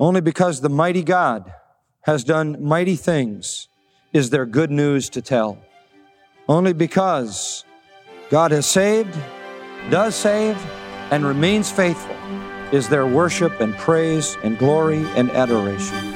Only 0.00 0.20
because 0.20 0.60
the 0.60 0.68
mighty 0.68 1.04
God 1.04 1.52
has 2.00 2.24
done 2.24 2.62
mighty 2.62 2.96
things 2.96 3.68
is 4.12 4.30
there 4.30 4.44
good 4.44 4.72
news 4.72 5.08
to 5.10 5.22
tell. 5.22 5.58
Only 6.48 6.72
because 6.72 7.64
God 8.28 8.50
has 8.50 8.66
saved, 8.66 9.16
does 9.90 10.16
save, 10.16 10.56
and 11.12 11.24
remains 11.24 11.70
faithful 11.70 12.16
is 12.72 12.88
there 12.88 13.06
worship 13.06 13.60
and 13.60 13.72
praise 13.76 14.36
and 14.42 14.58
glory 14.58 15.04
and 15.14 15.30
adoration. 15.30 16.12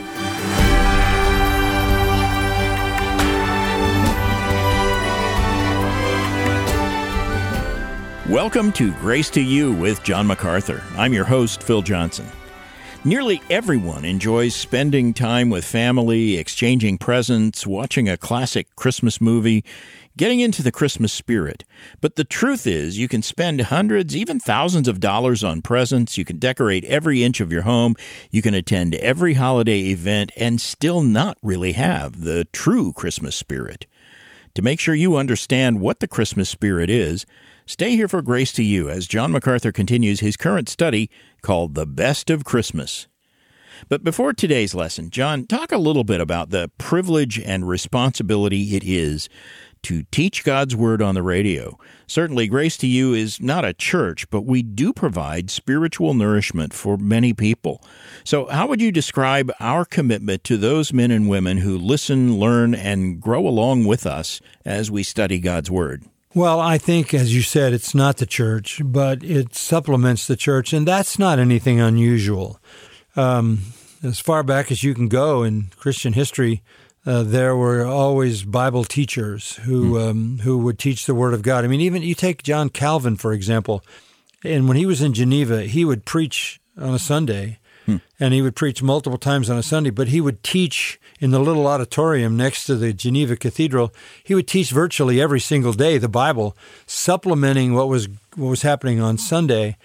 Welcome 8.29 8.73
to 8.73 8.93
Grace 8.95 9.31
to 9.31 9.41
You 9.41 9.73
with 9.73 10.03
John 10.03 10.27
MacArthur. 10.27 10.83
I'm 10.97 11.13
your 11.13 11.25
host, 11.25 11.63
Phil 11.63 11.81
Johnson. 11.81 12.27
Nearly 13.05 13.41
everyone 13.49 14.05
enjoys 14.05 14.57
spending 14.57 15.15
time 15.15 15.51
with 15.51 15.65
family, 15.65 16.37
exchanging 16.37 16.99
presents, 16.99 17.65
watching 17.65 18.09
a 18.09 18.17
classic 18.17 18.75
Christmas 18.75 19.21
movie, 19.21 19.65
getting 20.17 20.41
into 20.41 20.65
the 20.65 20.73
Christmas 20.73 21.13
spirit. 21.13 21.63
But 22.01 22.17
the 22.17 22.25
truth 22.25 22.67
is, 22.67 22.99
you 22.99 23.07
can 23.07 23.23
spend 23.23 23.61
hundreds, 23.61 24.17
even 24.17 24.41
thousands 24.41 24.89
of 24.89 24.99
dollars 24.99 25.45
on 25.45 25.63
presents, 25.63 26.19
you 26.19 26.25
can 26.25 26.39
decorate 26.39 26.85
every 26.87 27.23
inch 27.23 27.41
of 27.41 27.53
your 27.53 27.63
home, 27.63 27.95
you 28.33 28.43
can 28.43 28.53
attend 28.53 28.97
every 28.97 29.35
holiday 29.35 29.79
event, 29.79 30.33
and 30.37 30.61
still 30.61 31.01
not 31.01 31.39
really 31.41 31.73
have 31.73 32.23
the 32.23 32.47
true 32.47 32.93
Christmas 32.93 33.37
spirit. 33.37 33.87
To 34.55 34.63
make 34.63 34.81
sure 34.81 34.95
you 34.95 35.17
understand 35.17 35.81
what 35.81 36.01
the 36.01 36.09
Christmas 36.09 36.49
spirit 36.49 36.91
is, 36.91 37.27
Stay 37.69 37.91
here 37.91 38.09
for 38.09 38.23
Grace 38.23 38.51
to 38.53 38.63
You 38.63 38.89
as 38.89 39.07
John 39.07 39.31
MacArthur 39.31 39.73
continues 39.73 40.21
his 40.21 40.39
current 40.39 40.71
study 40.71 41.11
called 41.43 41.75
The 41.75 41.85
Best 41.85 42.31
of 42.31 42.43
Christmas. 42.43 43.09
But 43.91 44.03
before 44.03 44.33
today's 44.33 44.75
lesson, 44.75 45.11
John, 45.11 45.45
talk 45.45 45.71
a 45.71 45.77
little 45.77 46.03
bit 46.03 46.19
about 46.19 46.49
the 46.49 46.71
privilege 46.79 47.39
and 47.39 47.69
responsibility 47.69 48.75
it 48.75 48.85
is 48.85 49.29
to 49.83 50.05
teach 50.05 50.45
God's 50.45 50.75
Word 50.75 51.03
on 51.03 51.15
the 51.15 51.23
radio. 51.23 51.79
Certainly, 52.07 52.49
Grace 52.49 52.79
to 52.79 52.87
You 52.87 53.13
is 53.13 53.39
not 53.39 53.67
a 53.67 53.75
church, 53.75 54.31
but 54.31 54.47
we 54.47 54.63
do 54.63 54.95
provide 54.95 55.51
spiritual 55.51 56.15
nourishment 56.15 56.73
for 56.73 56.97
many 56.97 57.35
people. 57.35 57.85
So, 58.25 58.47
how 58.47 58.67
would 58.69 58.81
you 58.81 58.91
describe 58.91 59.53
our 59.61 59.85
commitment 59.85 60.43
to 60.45 60.57
those 60.57 60.95
men 60.95 61.11
and 61.11 61.29
women 61.29 61.59
who 61.59 61.77
listen, 61.77 62.39
learn, 62.39 62.75
and 62.75 63.21
grow 63.21 63.47
along 63.47 63.85
with 63.85 64.07
us 64.07 64.41
as 64.65 64.91
we 64.91 65.03
study 65.03 65.39
God's 65.39 65.71
Word? 65.71 66.07
Well, 66.39 66.61
I 66.61 66.79
think, 66.79 67.15
as 67.15 67.35
you 67.35 67.43
said, 67.43 67.73
it's 67.73 67.97
not 67.97 68.19
the 68.19 68.25
church, 68.25 68.81
but 68.85 69.25
it 69.25 69.57
supplements 69.57 70.29
the 70.29 70.37
church, 70.37 70.73
and 70.73 70.87
that's 70.87 71.19
not 71.19 71.41
anything 71.41 71.81
unusual. 71.81 72.61
Um, 73.17 73.63
as 74.05 74.21
far 74.21 74.45
back 74.45 74.71
as 74.71 74.85
you 74.85 74.95
can 74.95 75.09
go 75.09 75.43
in 75.43 75.73
Christian 75.77 76.13
history, 76.13 76.63
uh, 77.05 77.25
there 77.25 77.57
were 77.57 77.85
always 77.85 78.45
Bible 78.45 78.85
teachers 78.85 79.57
who 79.65 79.95
mm. 79.95 80.11
um, 80.11 80.39
who 80.45 80.59
would 80.59 80.79
teach 80.79 81.07
the 81.07 81.15
Word 81.15 81.35
of 81.35 81.43
God. 81.43 81.65
I 81.65 81.67
mean, 81.67 81.81
even 81.81 82.03
you 82.03 82.15
take 82.15 82.45
John 82.45 82.69
Calvin 82.69 83.17
for 83.17 83.33
example, 83.33 83.83
and 84.45 84.69
when 84.69 84.77
he 84.77 84.87
was 84.87 85.03
in 85.03 85.15
Geneva, 85.15 85.65
he 85.65 85.85
would 85.85 86.05
preach 86.05 86.61
on 86.81 86.95
a 86.95 87.01
Sunday, 87.01 87.59
hmm. 87.89 87.97
and 88.21 88.35
he 88.35 88.43
would 88.43 88.55
preach 88.55 88.83
multiple 88.83 89.19
times 89.19 89.49
on 89.49 89.57
a 89.57 89.63
Sunday, 89.63 89.91
but 89.91 90.09
he 90.09 90.21
would 90.21 90.43
teach 90.43 91.01
in 91.21 91.31
the 91.31 91.41
little 91.41 91.67
auditorium 91.67 92.37
next 92.37 92.65
to 92.67 92.77
the 92.77 92.93
Geneva 92.93 93.37
Cathedral. 93.37 93.93
He 94.23 94.35
would 94.35 94.47
teach 94.47 94.71
virtually 94.71 95.21
every 95.21 95.41
single 95.41 95.73
day 95.73 95.99
the 95.99 96.09
Bible, 96.09 96.57
supplementing 96.87 97.75
what 97.75 97.89
was 97.89 98.09
what 98.37 98.49
was 98.49 98.63
happening 98.63 99.01
on 99.01 99.19
Sunday. 99.19 99.77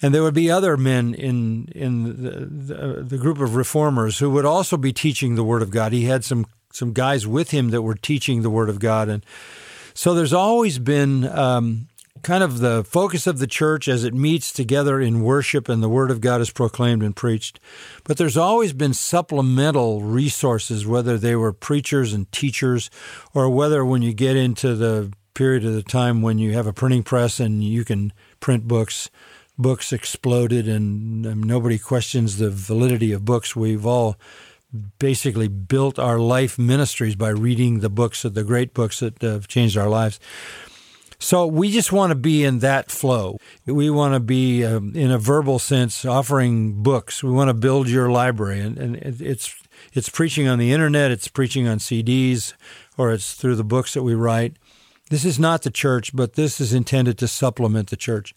And 0.00 0.14
there 0.14 0.22
would 0.22 0.34
be 0.34 0.50
other 0.50 0.76
men 0.76 1.14
in 1.14 1.68
in 1.74 2.22
the, 2.22 2.74
the, 2.74 3.02
the 3.02 3.18
group 3.18 3.40
of 3.40 3.56
reformers 3.56 4.18
who 4.18 4.30
would 4.30 4.44
also 4.46 4.76
be 4.76 4.92
teaching 4.92 5.34
the 5.34 5.44
Word 5.44 5.62
of 5.62 5.70
God. 5.70 5.92
He 5.92 6.04
had 6.04 6.24
some 6.24 6.46
some 6.72 6.92
guys 6.92 7.26
with 7.26 7.50
him 7.50 7.70
that 7.70 7.82
were 7.82 7.94
teaching 7.94 8.42
the 8.42 8.50
Word 8.50 8.68
of 8.68 8.78
God, 8.78 9.08
and 9.08 9.24
so 9.94 10.14
there's 10.14 10.32
always 10.32 10.78
been 10.78 11.26
um, 11.26 11.88
kind 12.22 12.42
of 12.42 12.58
the 12.58 12.84
focus 12.84 13.26
of 13.26 13.38
the 13.38 13.46
church 13.46 13.88
as 13.88 14.04
it 14.04 14.14
meets 14.14 14.52
together 14.52 15.00
in 15.00 15.22
worship 15.22 15.68
and 15.68 15.82
the 15.82 15.88
Word 15.88 16.10
of 16.10 16.20
God 16.20 16.40
is 16.40 16.50
proclaimed 16.50 17.02
and 17.02 17.14
preached. 17.14 17.60
But 18.04 18.16
there's 18.16 18.36
always 18.36 18.72
been 18.72 18.94
supplemental 18.94 20.02
resources, 20.02 20.86
whether 20.86 21.18
they 21.18 21.36
were 21.36 21.52
preachers 21.52 22.12
and 22.12 22.30
teachers, 22.32 22.90
or 23.34 23.48
whether 23.48 23.84
when 23.84 24.02
you 24.02 24.12
get 24.12 24.36
into 24.36 24.74
the 24.74 25.12
period 25.34 25.64
of 25.64 25.74
the 25.74 25.82
time 25.82 26.20
when 26.20 26.38
you 26.38 26.52
have 26.52 26.66
a 26.66 26.72
printing 26.72 27.02
press 27.02 27.38
and 27.38 27.62
you 27.62 27.84
can 27.84 28.12
print 28.40 28.66
books, 28.66 29.08
books 29.56 29.92
exploded 29.92 30.66
and 30.66 31.26
um, 31.26 31.42
nobody 31.42 31.78
questions 31.78 32.38
the 32.38 32.50
validity 32.50 33.12
of 33.12 33.24
books. 33.24 33.54
We've 33.54 33.86
all 33.86 34.16
basically 34.98 35.48
built 35.48 35.98
our 35.98 36.18
life 36.18 36.58
ministries 36.58 37.16
by 37.16 37.30
reading 37.30 37.80
the 37.80 37.88
books, 37.88 38.22
the 38.22 38.44
great 38.44 38.74
books 38.74 39.00
that 39.00 39.22
have 39.22 39.48
changed 39.48 39.76
our 39.76 39.88
lives. 39.88 40.20
So 41.20 41.46
we 41.46 41.70
just 41.70 41.90
want 41.90 42.10
to 42.10 42.14
be 42.14 42.44
in 42.44 42.60
that 42.60 42.92
flow. 42.92 43.38
We 43.66 43.90
want 43.90 44.14
to 44.14 44.20
be, 44.20 44.64
um, 44.64 44.92
in 44.94 45.10
a 45.10 45.18
verbal 45.18 45.58
sense, 45.58 46.04
offering 46.04 46.82
books. 46.82 47.24
We 47.24 47.30
want 47.32 47.48
to 47.48 47.54
build 47.54 47.88
your 47.88 48.08
library, 48.08 48.60
and, 48.60 48.78
and 48.78 48.96
it's 48.96 49.54
it's 49.92 50.08
preaching 50.08 50.48
on 50.48 50.58
the 50.58 50.72
internet, 50.72 51.10
it's 51.10 51.28
preaching 51.28 51.66
on 51.66 51.78
CDs, 51.78 52.52
or 52.96 53.12
it's 53.12 53.34
through 53.34 53.56
the 53.56 53.64
books 53.64 53.94
that 53.94 54.02
we 54.02 54.14
write. 54.14 54.56
This 55.10 55.24
is 55.24 55.38
not 55.38 55.62
the 55.62 55.70
church, 55.70 56.14
but 56.14 56.34
this 56.34 56.60
is 56.60 56.74
intended 56.74 57.16
to 57.18 57.28
supplement 57.28 57.88
the 57.88 57.96
church. 57.96 58.34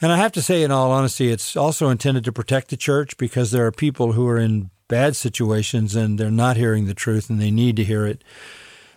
And 0.00 0.10
I 0.10 0.16
have 0.16 0.32
to 0.32 0.42
say, 0.42 0.62
in 0.62 0.70
all 0.70 0.90
honesty, 0.90 1.30
it's 1.30 1.56
also 1.56 1.90
intended 1.90 2.24
to 2.24 2.32
protect 2.32 2.68
the 2.68 2.76
church 2.76 3.16
because 3.16 3.50
there 3.50 3.66
are 3.66 3.72
people 3.72 4.12
who 4.12 4.26
are 4.26 4.38
in 4.38 4.70
bad 4.88 5.14
situations 5.14 5.94
and 5.94 6.18
they're 6.18 6.30
not 6.30 6.56
hearing 6.56 6.86
the 6.86 6.94
truth 6.94 7.30
and 7.30 7.40
they 7.40 7.50
need 7.50 7.76
to 7.76 7.84
hear 7.84 8.04
it. 8.04 8.24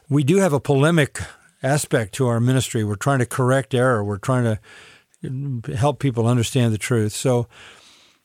We 0.10 0.24
do 0.24 0.38
have 0.38 0.54
a 0.54 0.60
polemic 0.60 1.20
aspect 1.64 2.14
to 2.16 2.28
our 2.28 2.40
ministry. 2.40 2.84
We're 2.84 2.96
trying 2.96 3.20
to 3.20 3.26
correct 3.26 3.74
error. 3.74 4.04
We're 4.04 4.18
trying 4.18 4.44
to 4.44 5.76
help 5.76 6.00
people 6.00 6.28
understand 6.28 6.74
the 6.74 6.78
truth. 6.78 7.14
So 7.14 7.48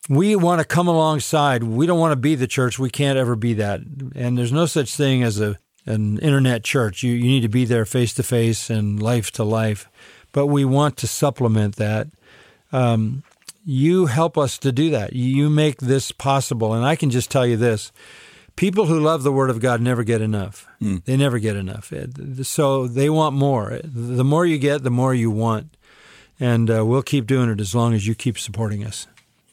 we 0.08 0.36
want 0.36 0.60
to 0.60 0.64
come 0.64 0.88
alongside. 0.88 1.62
We 1.62 1.86
don't 1.86 1.98
want 1.98 2.12
to 2.12 2.16
be 2.16 2.34
the 2.34 2.46
church. 2.46 2.78
We 2.78 2.90
can't 2.90 3.18
ever 3.18 3.36
be 3.36 3.54
that. 3.54 3.80
And 4.14 4.38
there's 4.38 4.52
no 4.52 4.66
such 4.66 4.94
thing 4.94 5.22
as 5.22 5.40
a 5.40 5.58
an 5.84 6.18
internet 6.18 6.64
church. 6.64 7.02
You 7.02 7.12
you 7.12 7.24
need 7.24 7.42
to 7.42 7.48
be 7.48 7.64
there 7.64 7.84
face 7.84 8.12
to 8.14 8.22
face 8.22 8.70
and 8.70 9.00
life 9.00 9.30
to 9.32 9.44
life. 9.44 9.88
But 10.32 10.46
we 10.46 10.64
want 10.64 10.96
to 10.98 11.06
supplement 11.06 11.76
that. 11.76 12.08
Um, 12.72 13.22
you 13.64 14.06
help 14.06 14.36
us 14.36 14.58
to 14.58 14.72
do 14.72 14.90
that. 14.90 15.12
You 15.12 15.48
make 15.48 15.78
this 15.78 16.12
possible. 16.12 16.72
And 16.72 16.84
I 16.84 16.94
can 16.94 17.10
just 17.10 17.30
tell 17.30 17.46
you 17.46 17.56
this 17.56 17.90
people 18.56 18.86
who 18.86 18.98
love 18.98 19.22
the 19.22 19.32
Word 19.32 19.50
of 19.50 19.60
God 19.60 19.80
never 19.80 20.02
get 20.02 20.20
enough. 20.20 20.66
Mm. 20.80 21.04
They 21.04 21.16
never 21.16 21.38
get 21.38 21.56
enough. 21.56 21.92
So 22.42 22.86
they 22.86 23.08
want 23.08 23.36
more. 23.36 23.80
The 23.84 24.24
more 24.24 24.44
you 24.44 24.58
get, 24.58 24.82
the 24.82 24.90
more 24.90 25.14
you 25.14 25.30
want. 25.30 25.76
And 26.40 26.70
uh, 26.70 26.84
we'll 26.84 27.02
keep 27.02 27.26
doing 27.26 27.50
it 27.50 27.60
as 27.60 27.74
long 27.74 27.94
as 27.94 28.06
you 28.06 28.14
keep 28.14 28.38
supporting 28.38 28.84
us. 28.84 29.06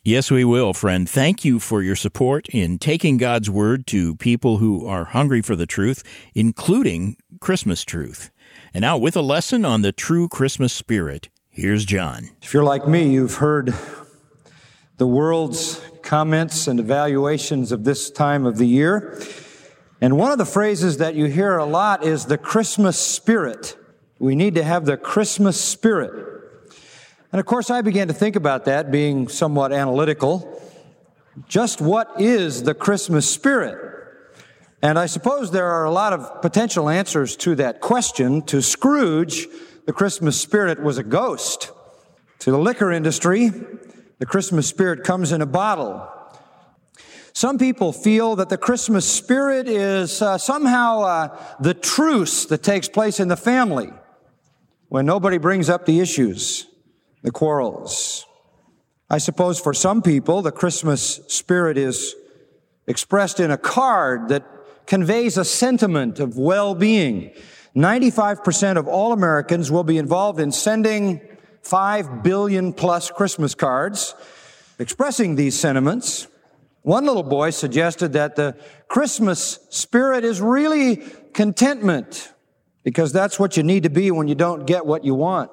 Yes, 0.05 0.29
we 0.29 0.43
will, 0.43 0.73
friend. 0.73 1.09
Thank 1.09 1.45
you 1.45 1.59
for 1.59 1.81
your 1.81 1.95
support 1.95 2.49
in 2.49 2.77
taking 2.77 3.15
God's 3.15 3.49
Word 3.49 3.87
to 3.87 4.15
people 4.15 4.57
who 4.57 4.85
are 4.85 5.05
hungry 5.05 5.41
for 5.41 5.55
the 5.55 5.65
truth, 5.65 6.03
including 6.35 7.15
Christmas 7.39 7.85
truth. 7.85 8.29
And 8.73 8.81
now, 8.81 8.97
with 8.97 9.15
a 9.15 9.21
lesson 9.21 9.63
on 9.63 9.81
the 9.81 9.93
true 9.93 10.27
Christmas 10.27 10.73
spirit, 10.73 11.29
here's 11.49 11.85
John. 11.85 12.31
If 12.41 12.53
you're 12.53 12.65
like 12.65 12.85
me, 12.85 13.13
you've 13.13 13.35
heard 13.35 13.73
the 14.97 15.07
world's 15.07 15.79
comments 16.13 16.67
and 16.67 16.79
evaluations 16.79 17.71
of 17.71 17.85
this 17.85 18.11
time 18.11 18.45
of 18.45 18.59
the 18.59 18.67
year. 18.67 19.19
And 19.99 20.15
one 20.15 20.31
of 20.31 20.37
the 20.37 20.45
phrases 20.45 20.97
that 20.97 21.15
you 21.15 21.25
hear 21.25 21.57
a 21.57 21.65
lot 21.65 22.03
is 22.03 22.25
the 22.25 22.37
Christmas 22.37 22.99
spirit. 22.99 23.75
We 24.19 24.35
need 24.35 24.53
to 24.53 24.63
have 24.63 24.85
the 24.85 24.95
Christmas 24.95 25.59
spirit. 25.59 26.13
And 27.31 27.39
of 27.39 27.47
course, 27.47 27.71
I 27.71 27.81
began 27.81 28.09
to 28.09 28.13
think 28.13 28.35
about 28.35 28.65
that, 28.65 28.91
being 28.91 29.27
somewhat 29.27 29.73
analytical. 29.73 30.61
Just 31.47 31.81
what 31.81 32.21
is 32.21 32.61
the 32.61 32.75
Christmas 32.75 33.27
spirit? 33.27 33.79
And 34.83 34.99
I 34.99 35.07
suppose 35.07 35.49
there 35.49 35.71
are 35.71 35.85
a 35.85 35.91
lot 35.91 36.13
of 36.13 36.43
potential 36.43 36.89
answers 36.89 37.35
to 37.37 37.55
that 37.55 37.81
question. 37.81 38.43
To 38.43 38.61
Scrooge, 38.61 39.47
the 39.87 39.93
Christmas 39.93 40.39
spirit 40.39 40.79
was 40.79 40.99
a 40.99 41.03
ghost. 41.03 41.71
To 42.41 42.51
the 42.51 42.59
liquor 42.59 42.91
industry, 42.91 43.51
the 44.23 44.27
Christmas 44.27 44.69
spirit 44.69 45.03
comes 45.03 45.33
in 45.33 45.41
a 45.41 45.45
bottle. 45.45 46.09
Some 47.33 47.57
people 47.57 47.91
feel 47.91 48.37
that 48.37 48.47
the 48.47 48.57
Christmas 48.57 49.05
spirit 49.05 49.67
is 49.67 50.21
uh, 50.21 50.37
somehow 50.37 51.01
uh, 51.01 51.37
the 51.59 51.73
truce 51.73 52.45
that 52.45 52.63
takes 52.63 52.87
place 52.87 53.19
in 53.19 53.27
the 53.27 53.35
family 53.35 53.91
when 54.87 55.05
nobody 55.05 55.37
brings 55.37 55.69
up 55.69 55.85
the 55.85 55.99
issues, 55.99 56.67
the 57.21 57.31
quarrels. 57.31 58.25
I 59.09 59.17
suppose 59.17 59.59
for 59.59 59.73
some 59.73 60.01
people, 60.01 60.41
the 60.41 60.53
Christmas 60.53 61.19
spirit 61.27 61.77
is 61.77 62.15
expressed 62.87 63.41
in 63.41 63.51
a 63.51 63.57
card 63.57 64.29
that 64.29 64.45
conveys 64.85 65.37
a 65.37 65.43
sentiment 65.43 66.21
of 66.21 66.37
well-being. 66.37 67.33
95% 67.75 68.77
of 68.77 68.87
all 68.87 69.11
Americans 69.11 69.69
will 69.69 69.83
be 69.83 69.97
involved 69.97 70.39
in 70.39 70.53
sending 70.53 71.19
5 71.63 72.23
billion 72.23 72.73
plus 72.73 73.09
Christmas 73.09 73.55
cards 73.55 74.15
expressing 74.79 75.35
these 75.35 75.57
sentiments. 75.57 76.27
One 76.81 77.05
little 77.05 77.23
boy 77.23 77.51
suggested 77.51 78.13
that 78.13 78.35
the 78.35 78.57
Christmas 78.89 79.59
spirit 79.69 80.25
is 80.25 80.41
really 80.41 80.97
contentment 81.33 82.33
because 82.83 83.13
that's 83.13 83.39
what 83.39 83.55
you 83.55 83.63
need 83.63 83.83
to 83.83 83.89
be 83.89 84.11
when 84.11 84.27
you 84.27 84.35
don't 84.35 84.67
get 84.67 84.85
what 84.85 85.05
you 85.05 85.15
want. 85.15 85.49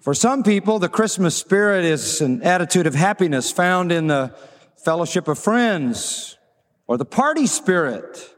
For 0.00 0.14
some 0.14 0.44
people, 0.44 0.78
the 0.78 0.88
Christmas 0.88 1.34
spirit 1.34 1.84
is 1.84 2.20
an 2.20 2.42
attitude 2.42 2.86
of 2.86 2.94
happiness 2.94 3.50
found 3.50 3.90
in 3.90 4.06
the 4.06 4.36
fellowship 4.76 5.26
of 5.26 5.38
friends 5.38 6.38
or 6.86 6.96
the 6.96 7.04
party 7.04 7.46
spirit 7.46 8.32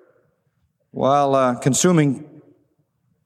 while 0.93 1.35
uh, 1.35 1.57
consuming 1.57 2.41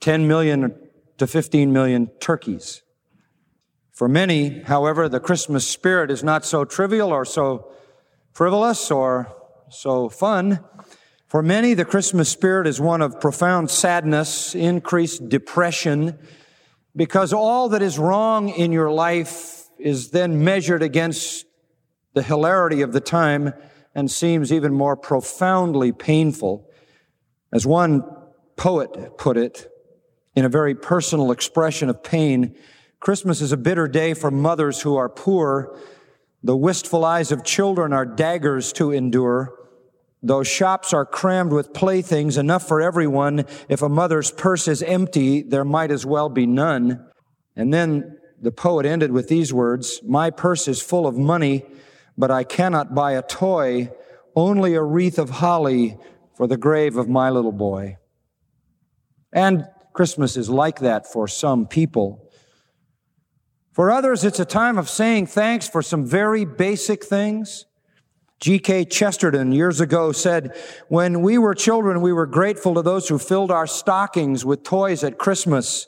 10 0.00 0.26
million 0.26 0.74
to 1.22 1.26
15 1.28 1.72
million 1.72 2.08
turkeys. 2.18 2.82
For 3.92 4.08
many, 4.08 4.62
however, 4.62 5.08
the 5.08 5.20
Christmas 5.20 5.64
spirit 5.64 6.10
is 6.10 6.24
not 6.24 6.44
so 6.44 6.64
trivial 6.64 7.10
or 7.10 7.24
so 7.24 7.72
frivolous 8.32 8.90
or 8.90 9.32
so 9.70 10.08
fun. 10.08 10.64
For 11.28 11.40
many, 11.40 11.74
the 11.74 11.84
Christmas 11.84 12.28
spirit 12.28 12.66
is 12.66 12.80
one 12.80 13.02
of 13.02 13.20
profound 13.20 13.70
sadness, 13.70 14.56
increased 14.56 15.28
depression, 15.28 16.18
because 16.96 17.32
all 17.32 17.68
that 17.68 17.82
is 17.82 18.00
wrong 18.00 18.48
in 18.48 18.72
your 18.72 18.90
life 18.90 19.68
is 19.78 20.10
then 20.10 20.42
measured 20.42 20.82
against 20.82 21.46
the 22.14 22.22
hilarity 22.24 22.82
of 22.82 22.92
the 22.92 23.00
time 23.00 23.54
and 23.94 24.10
seems 24.10 24.52
even 24.52 24.74
more 24.74 24.96
profoundly 24.96 25.92
painful. 25.92 26.68
As 27.52 27.64
one 27.64 28.02
poet 28.56 29.16
put 29.18 29.36
it, 29.36 29.68
in 30.34 30.44
a 30.44 30.48
very 30.48 30.74
personal 30.74 31.30
expression 31.30 31.88
of 31.88 32.02
pain, 32.02 32.54
Christmas 33.00 33.40
is 33.40 33.52
a 33.52 33.56
bitter 33.56 33.88
day 33.88 34.14
for 34.14 34.30
mothers 34.30 34.80
who 34.82 34.96
are 34.96 35.08
poor. 35.08 35.78
The 36.42 36.56
wistful 36.56 37.04
eyes 37.04 37.32
of 37.32 37.44
children 37.44 37.92
are 37.92 38.06
daggers 38.06 38.72
to 38.74 38.92
endure. 38.92 39.52
Those 40.22 40.46
shops 40.46 40.92
are 40.92 41.04
crammed 41.04 41.52
with 41.52 41.72
playthings, 41.72 42.36
enough 42.36 42.66
for 42.66 42.80
everyone. 42.80 43.44
If 43.68 43.82
a 43.82 43.88
mother's 43.88 44.30
purse 44.30 44.68
is 44.68 44.82
empty, 44.82 45.42
there 45.42 45.64
might 45.64 45.90
as 45.90 46.06
well 46.06 46.28
be 46.28 46.46
none. 46.46 47.04
And 47.56 47.74
then 47.74 48.18
the 48.40 48.52
poet 48.52 48.86
ended 48.86 49.10
with 49.10 49.28
these 49.28 49.52
words, 49.52 50.00
My 50.06 50.30
purse 50.30 50.68
is 50.68 50.80
full 50.80 51.06
of 51.06 51.18
money, 51.18 51.64
but 52.16 52.30
I 52.30 52.44
cannot 52.44 52.94
buy 52.94 53.12
a 53.12 53.22
toy, 53.22 53.90
only 54.36 54.74
a 54.74 54.82
wreath 54.82 55.18
of 55.18 55.30
holly 55.30 55.98
for 56.36 56.46
the 56.46 56.56
grave 56.56 56.96
of 56.96 57.08
my 57.08 57.30
little 57.30 57.52
boy. 57.52 57.98
And 59.32 59.66
Christmas 59.92 60.36
is 60.36 60.48
like 60.48 60.80
that 60.80 61.10
for 61.10 61.28
some 61.28 61.66
people. 61.66 62.30
For 63.72 63.90
others, 63.90 64.24
it's 64.24 64.40
a 64.40 64.44
time 64.44 64.76
of 64.76 64.88
saying 64.88 65.26
thanks 65.26 65.68
for 65.68 65.82
some 65.82 66.04
very 66.04 66.44
basic 66.44 67.04
things. 67.04 67.66
G.K. 68.40 68.86
Chesterton 68.86 69.52
years 69.52 69.80
ago 69.80 70.10
said, 70.12 70.56
when 70.88 71.22
we 71.22 71.38
were 71.38 71.54
children, 71.54 72.00
we 72.00 72.12
were 72.12 72.26
grateful 72.26 72.74
to 72.74 72.82
those 72.82 73.08
who 73.08 73.18
filled 73.18 73.50
our 73.52 73.68
stockings 73.68 74.44
with 74.44 74.64
toys 74.64 75.04
at 75.04 75.16
Christmas. 75.16 75.86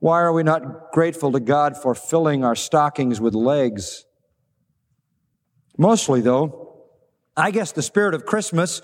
Why 0.00 0.20
are 0.20 0.32
we 0.32 0.42
not 0.42 0.92
grateful 0.92 1.32
to 1.32 1.40
God 1.40 1.76
for 1.76 1.94
filling 1.94 2.44
our 2.44 2.54
stockings 2.54 3.22
with 3.22 3.34
legs? 3.34 4.04
Mostly 5.78 6.20
though, 6.20 6.84
I 7.36 7.50
guess 7.50 7.72
the 7.72 7.82
spirit 7.82 8.14
of 8.14 8.26
Christmas 8.26 8.80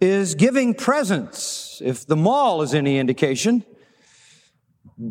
is 0.00 0.34
giving 0.34 0.74
presents. 0.74 1.80
If 1.82 2.06
the 2.06 2.16
mall 2.16 2.60
is 2.60 2.74
any 2.74 2.98
indication, 2.98 3.64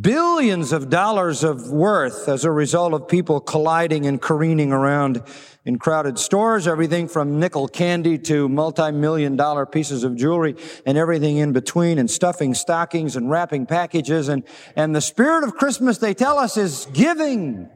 billions 0.02 0.72
of 0.72 0.90
dollars 0.90 1.44
of 1.44 1.70
worth 1.70 2.30
as 2.30 2.46
a 2.46 2.52
result 2.52 2.94
of 2.94 3.08
people 3.08 3.42
colliding 3.42 4.06
and 4.06 4.22
careening 4.22 4.72
around 4.72 5.22
in 5.66 5.78
crowded 5.78 6.18
stores, 6.18 6.68
everything 6.68 7.08
from 7.08 7.40
nickel 7.40 7.68
candy 7.68 8.18
to 8.18 8.48
multi-million 8.48 9.36
dollar 9.36 9.66
pieces 9.66 10.04
of 10.04 10.16
jewelry 10.16 10.56
and 10.86 10.98
everything 10.98 11.38
in 11.38 11.52
between 11.52 11.98
and 11.98 12.10
stuffing 12.10 12.54
stockings 12.54 13.16
and 13.16 13.30
wrapping 13.30 13.66
packages. 13.66 14.30
And, 14.30 14.44
and 14.76 14.96
the 14.96 15.02
spirit 15.02 15.44
of 15.44 15.56
Christmas, 15.56 15.98
they 15.98 16.14
tell 16.14 16.38
us, 16.38 16.58
is 16.58 16.88
giving. 16.94 17.70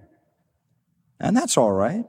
And 1.19 1.35
that's 1.35 1.57
all 1.57 1.71
right. 1.71 2.05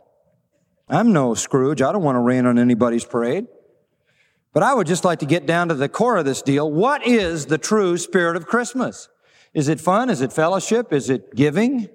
I'm 0.89 1.12
no 1.12 1.35
Scrooge. 1.35 1.83
I 1.83 1.93
don't 1.93 2.03
want 2.03 2.17
to 2.17 2.21
rain 2.21 2.47
on 2.47 2.59
anybody's 2.59 3.05
parade. 3.05 3.47
But 4.55 4.62
I 4.62 4.75
would 4.75 4.87
just 4.87 5.05
like 5.05 5.19
to 5.21 5.27
get 5.27 5.47
down 5.47 5.69
to 5.69 5.75
the 5.75 5.89
core 5.89 6.17
of 6.17 6.25
this 6.25 6.41
deal. 6.41 6.71
What 6.71 7.06
is 7.06 7.47
the 7.47 7.59
true 7.59 7.99
spirit 7.99 8.37
of 8.37 8.47
Christmas? 8.47 9.09
Is 9.55 9.69
it 9.69 9.81
fun? 9.81 10.11
Is 10.11 10.21
it 10.21 10.33
fellowship? 10.33 10.93
Is 10.93 11.11
it 11.11 11.35
giving? 11.35 11.89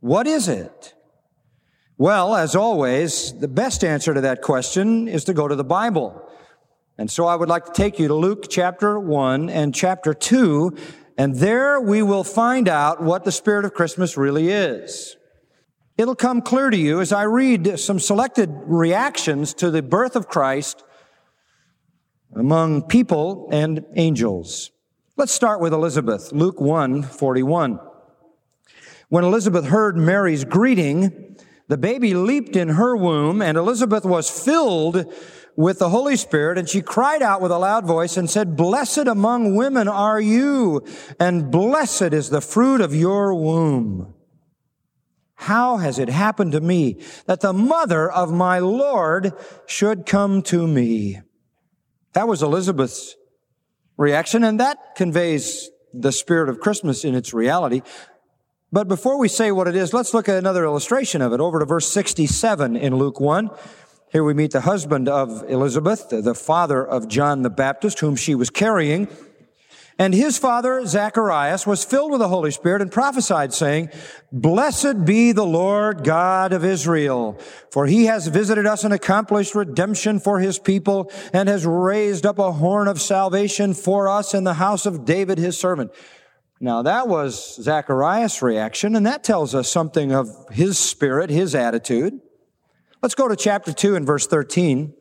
What 0.00 0.26
is 0.26 0.48
it? 0.48 0.94
Well, 1.96 2.36
as 2.36 2.54
always, 2.54 3.32
the 3.32 3.48
best 3.48 3.82
answer 3.82 4.14
to 4.14 4.20
that 4.20 4.42
question 4.42 5.08
is 5.08 5.24
to 5.24 5.34
go 5.34 5.48
to 5.48 5.56
the 5.56 5.64
Bible. 5.64 6.24
And 6.96 7.10
so 7.10 7.26
I 7.26 7.34
would 7.34 7.48
like 7.48 7.64
to 7.64 7.72
take 7.72 7.98
you 7.98 8.08
to 8.08 8.14
Luke 8.14 8.46
chapter 8.48 8.98
1 9.00 9.50
and 9.50 9.74
chapter 9.74 10.14
2, 10.14 10.76
and 11.16 11.34
there 11.34 11.80
we 11.80 12.02
will 12.02 12.24
find 12.24 12.68
out 12.68 13.02
what 13.02 13.24
the 13.24 13.32
spirit 13.32 13.64
of 13.64 13.74
Christmas 13.74 14.16
really 14.16 14.50
is. 14.50 15.16
It'll 15.96 16.14
come 16.14 16.42
clear 16.42 16.70
to 16.70 16.76
you 16.76 17.00
as 17.00 17.12
I 17.12 17.24
read 17.24 17.80
some 17.80 17.98
selected 17.98 18.50
reactions 18.64 19.52
to 19.54 19.70
the 19.70 19.82
birth 19.82 20.14
of 20.14 20.28
Christ 20.28 20.84
among 22.36 22.82
people 22.82 23.48
and 23.50 23.84
angels. 23.96 24.70
Let's 25.18 25.32
start 25.32 25.58
with 25.58 25.72
Elizabeth, 25.72 26.30
Luke 26.30 26.60
1 26.60 27.02
41. 27.02 27.80
When 29.08 29.24
Elizabeth 29.24 29.64
heard 29.64 29.96
Mary's 29.96 30.44
greeting, 30.44 31.36
the 31.66 31.76
baby 31.76 32.14
leaped 32.14 32.54
in 32.54 32.68
her 32.68 32.96
womb, 32.96 33.42
and 33.42 33.58
Elizabeth 33.58 34.04
was 34.04 34.30
filled 34.30 35.12
with 35.56 35.80
the 35.80 35.88
Holy 35.88 36.14
Spirit, 36.14 36.56
and 36.56 36.68
she 36.68 36.82
cried 36.82 37.20
out 37.20 37.40
with 37.40 37.50
a 37.50 37.58
loud 37.58 37.84
voice 37.84 38.16
and 38.16 38.30
said, 38.30 38.56
Blessed 38.56 39.08
among 39.08 39.56
women 39.56 39.88
are 39.88 40.20
you, 40.20 40.86
and 41.18 41.50
blessed 41.50 42.12
is 42.12 42.30
the 42.30 42.40
fruit 42.40 42.80
of 42.80 42.94
your 42.94 43.34
womb. 43.34 44.14
How 45.34 45.78
has 45.78 45.98
it 45.98 46.10
happened 46.10 46.52
to 46.52 46.60
me 46.60 47.02
that 47.26 47.40
the 47.40 47.52
mother 47.52 48.08
of 48.08 48.32
my 48.32 48.60
Lord 48.60 49.32
should 49.66 50.06
come 50.06 50.42
to 50.42 50.64
me? 50.64 51.22
That 52.12 52.28
was 52.28 52.40
Elizabeth's 52.40 53.16
reaction, 53.98 54.44
and 54.44 54.58
that 54.60 54.94
conveys 54.96 55.68
the 55.92 56.12
spirit 56.12 56.48
of 56.48 56.60
Christmas 56.60 57.04
in 57.04 57.14
its 57.14 57.34
reality. 57.34 57.82
But 58.72 58.88
before 58.88 59.18
we 59.18 59.28
say 59.28 59.50
what 59.52 59.68
it 59.68 59.76
is, 59.76 59.92
let's 59.92 60.14
look 60.14 60.28
at 60.28 60.36
another 60.36 60.64
illustration 60.64 61.20
of 61.20 61.32
it. 61.32 61.40
Over 61.40 61.58
to 61.58 61.64
verse 61.66 61.88
67 61.88 62.76
in 62.76 62.96
Luke 62.96 63.20
1. 63.20 63.50
Here 64.10 64.24
we 64.24 64.32
meet 64.32 64.52
the 64.52 64.62
husband 64.62 65.08
of 65.08 65.44
Elizabeth, 65.50 66.08
the 66.08 66.34
father 66.34 66.86
of 66.86 67.08
John 67.08 67.42
the 67.42 67.50
Baptist, 67.50 68.00
whom 68.00 68.16
she 68.16 68.34
was 68.34 68.48
carrying. 68.48 69.08
And 70.00 70.14
his 70.14 70.38
father, 70.38 70.86
Zacharias, 70.86 71.66
was 71.66 71.84
filled 71.84 72.12
with 72.12 72.20
the 72.20 72.28
Holy 72.28 72.52
Spirit 72.52 72.82
and 72.82 72.92
prophesied 72.92 73.52
saying, 73.52 73.90
Blessed 74.30 75.04
be 75.04 75.32
the 75.32 75.44
Lord 75.44 76.04
God 76.04 76.52
of 76.52 76.64
Israel, 76.64 77.36
for 77.72 77.86
he 77.86 78.04
has 78.04 78.28
visited 78.28 78.64
us 78.64 78.84
and 78.84 78.94
accomplished 78.94 79.56
redemption 79.56 80.20
for 80.20 80.38
his 80.38 80.60
people 80.60 81.10
and 81.32 81.48
has 81.48 81.66
raised 81.66 82.24
up 82.24 82.38
a 82.38 82.52
horn 82.52 82.86
of 82.86 83.00
salvation 83.00 83.74
for 83.74 84.08
us 84.08 84.34
in 84.34 84.44
the 84.44 84.54
house 84.54 84.86
of 84.86 85.04
David, 85.04 85.36
his 85.36 85.58
servant. 85.58 85.90
Now 86.60 86.82
that 86.82 87.08
was 87.08 87.56
Zacharias' 87.60 88.40
reaction, 88.40 88.94
and 88.94 89.04
that 89.04 89.24
tells 89.24 89.52
us 89.52 89.68
something 89.68 90.12
of 90.12 90.28
his 90.52 90.78
spirit, 90.78 91.28
his 91.28 91.56
attitude. 91.56 92.20
Let's 93.02 93.16
go 93.16 93.26
to 93.26 93.36
chapter 93.36 93.72
2 93.72 93.96
and 93.96 94.06
verse 94.06 94.28
13. 94.28 94.94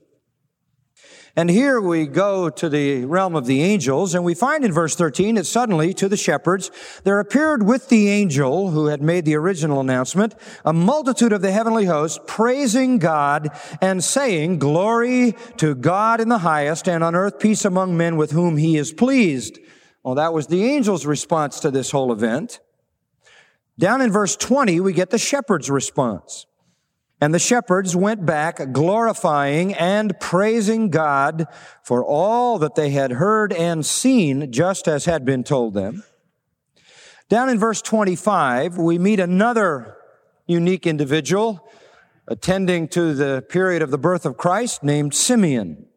And 1.38 1.51
here 1.51 1.79
we 1.79 2.08
go 2.08 2.50
to 2.50 2.67
the 2.67 3.06
realm 3.06 3.36
of 3.36 3.46
the 3.46 3.62
angels, 3.62 4.15
and 4.15 4.24
we 4.24 4.34
find 4.34 4.65
in 4.65 4.72
verse 4.72 4.96
13 4.96 5.36
that 5.36 5.46
suddenly 5.46 5.94
to 5.94 6.10
the 6.10 6.17
shepherds 6.17 6.72
there 7.03 7.20
appeared 7.20 7.62
with 7.62 7.89
the 7.89 8.10
angel 8.10 8.72
who 8.72 8.88
had 8.88 9.03
made 9.03 9.24
the 9.24 9.36
original 9.36 9.79
announcement 9.79 10.34
a 10.65 10.74
multitude 10.74 11.32
of 11.32 11.44
the 11.44 11.51
heavenly 11.51 11.86
host 11.86 12.25
praising 12.25 12.98
God 12.98 13.50
and 13.84 14.03
saying, 14.03 14.58
Glory 14.58 15.36
to 15.58 15.75
God 15.75 16.20
in 16.22 16.29
the 16.29 16.39
highest, 16.39 16.89
and 16.89 17.03
on 17.03 17.13
earth 17.13 17.38
peace 17.38 17.65
among 17.65 17.96
men 17.96 18.17
with 18.17 18.32
whom 18.32 18.58
he 18.58 18.75
is 18.75 18.91
pleased. 18.91 19.60
Well, 20.01 20.15
that 20.15 20.34
was 20.34 20.48
the 20.48 20.72
angel's 20.72 21.06
response 21.06 21.60
to 21.60 21.70
this 21.70 21.91
whole 21.91 22.12
event. 22.12 22.62
Down 23.77 24.01
in 24.01 24.12
verse 24.12 24.36
20, 24.36 24.79
we 24.79 24.91
get 24.91 25.12
the 25.12 25.20
shepherd's 25.20 25.70
response. 25.70 26.48
And 27.20 27.34
the 27.34 27.40
shepherds 27.40 27.96
went 27.96 28.26
back 28.26 28.72
glorifying 28.72 29.74
and 29.74 30.20
praising 30.20 30.90
God 30.90 31.48
for 31.82 32.06
all 32.06 32.60
that 32.60 32.76
they 32.76 32.92
had 32.92 33.14
heard 33.14 33.52
and 33.52 33.86
seen, 33.86 34.52
just 34.52 34.88
as 34.88 35.06
had 35.06 35.26
been 35.26 35.44
told 35.44 35.74
them. 35.74 36.04
Down 37.28 37.50
in 37.50 37.58
verse 37.58 37.82
25, 37.82 38.78
we 38.78 39.00
meet 39.00 39.20
another 39.20 39.98
unique 40.46 40.86
individual 40.86 41.68
attending 42.28 42.88
to 42.90 43.14
the 43.14 43.44
period 43.50 43.82
of 43.82 43.90
the 43.90 43.98
birth 43.98 44.26
of 44.26 44.38
Christ 44.38 44.84
named 44.84 45.14
Simeon. 45.14 45.88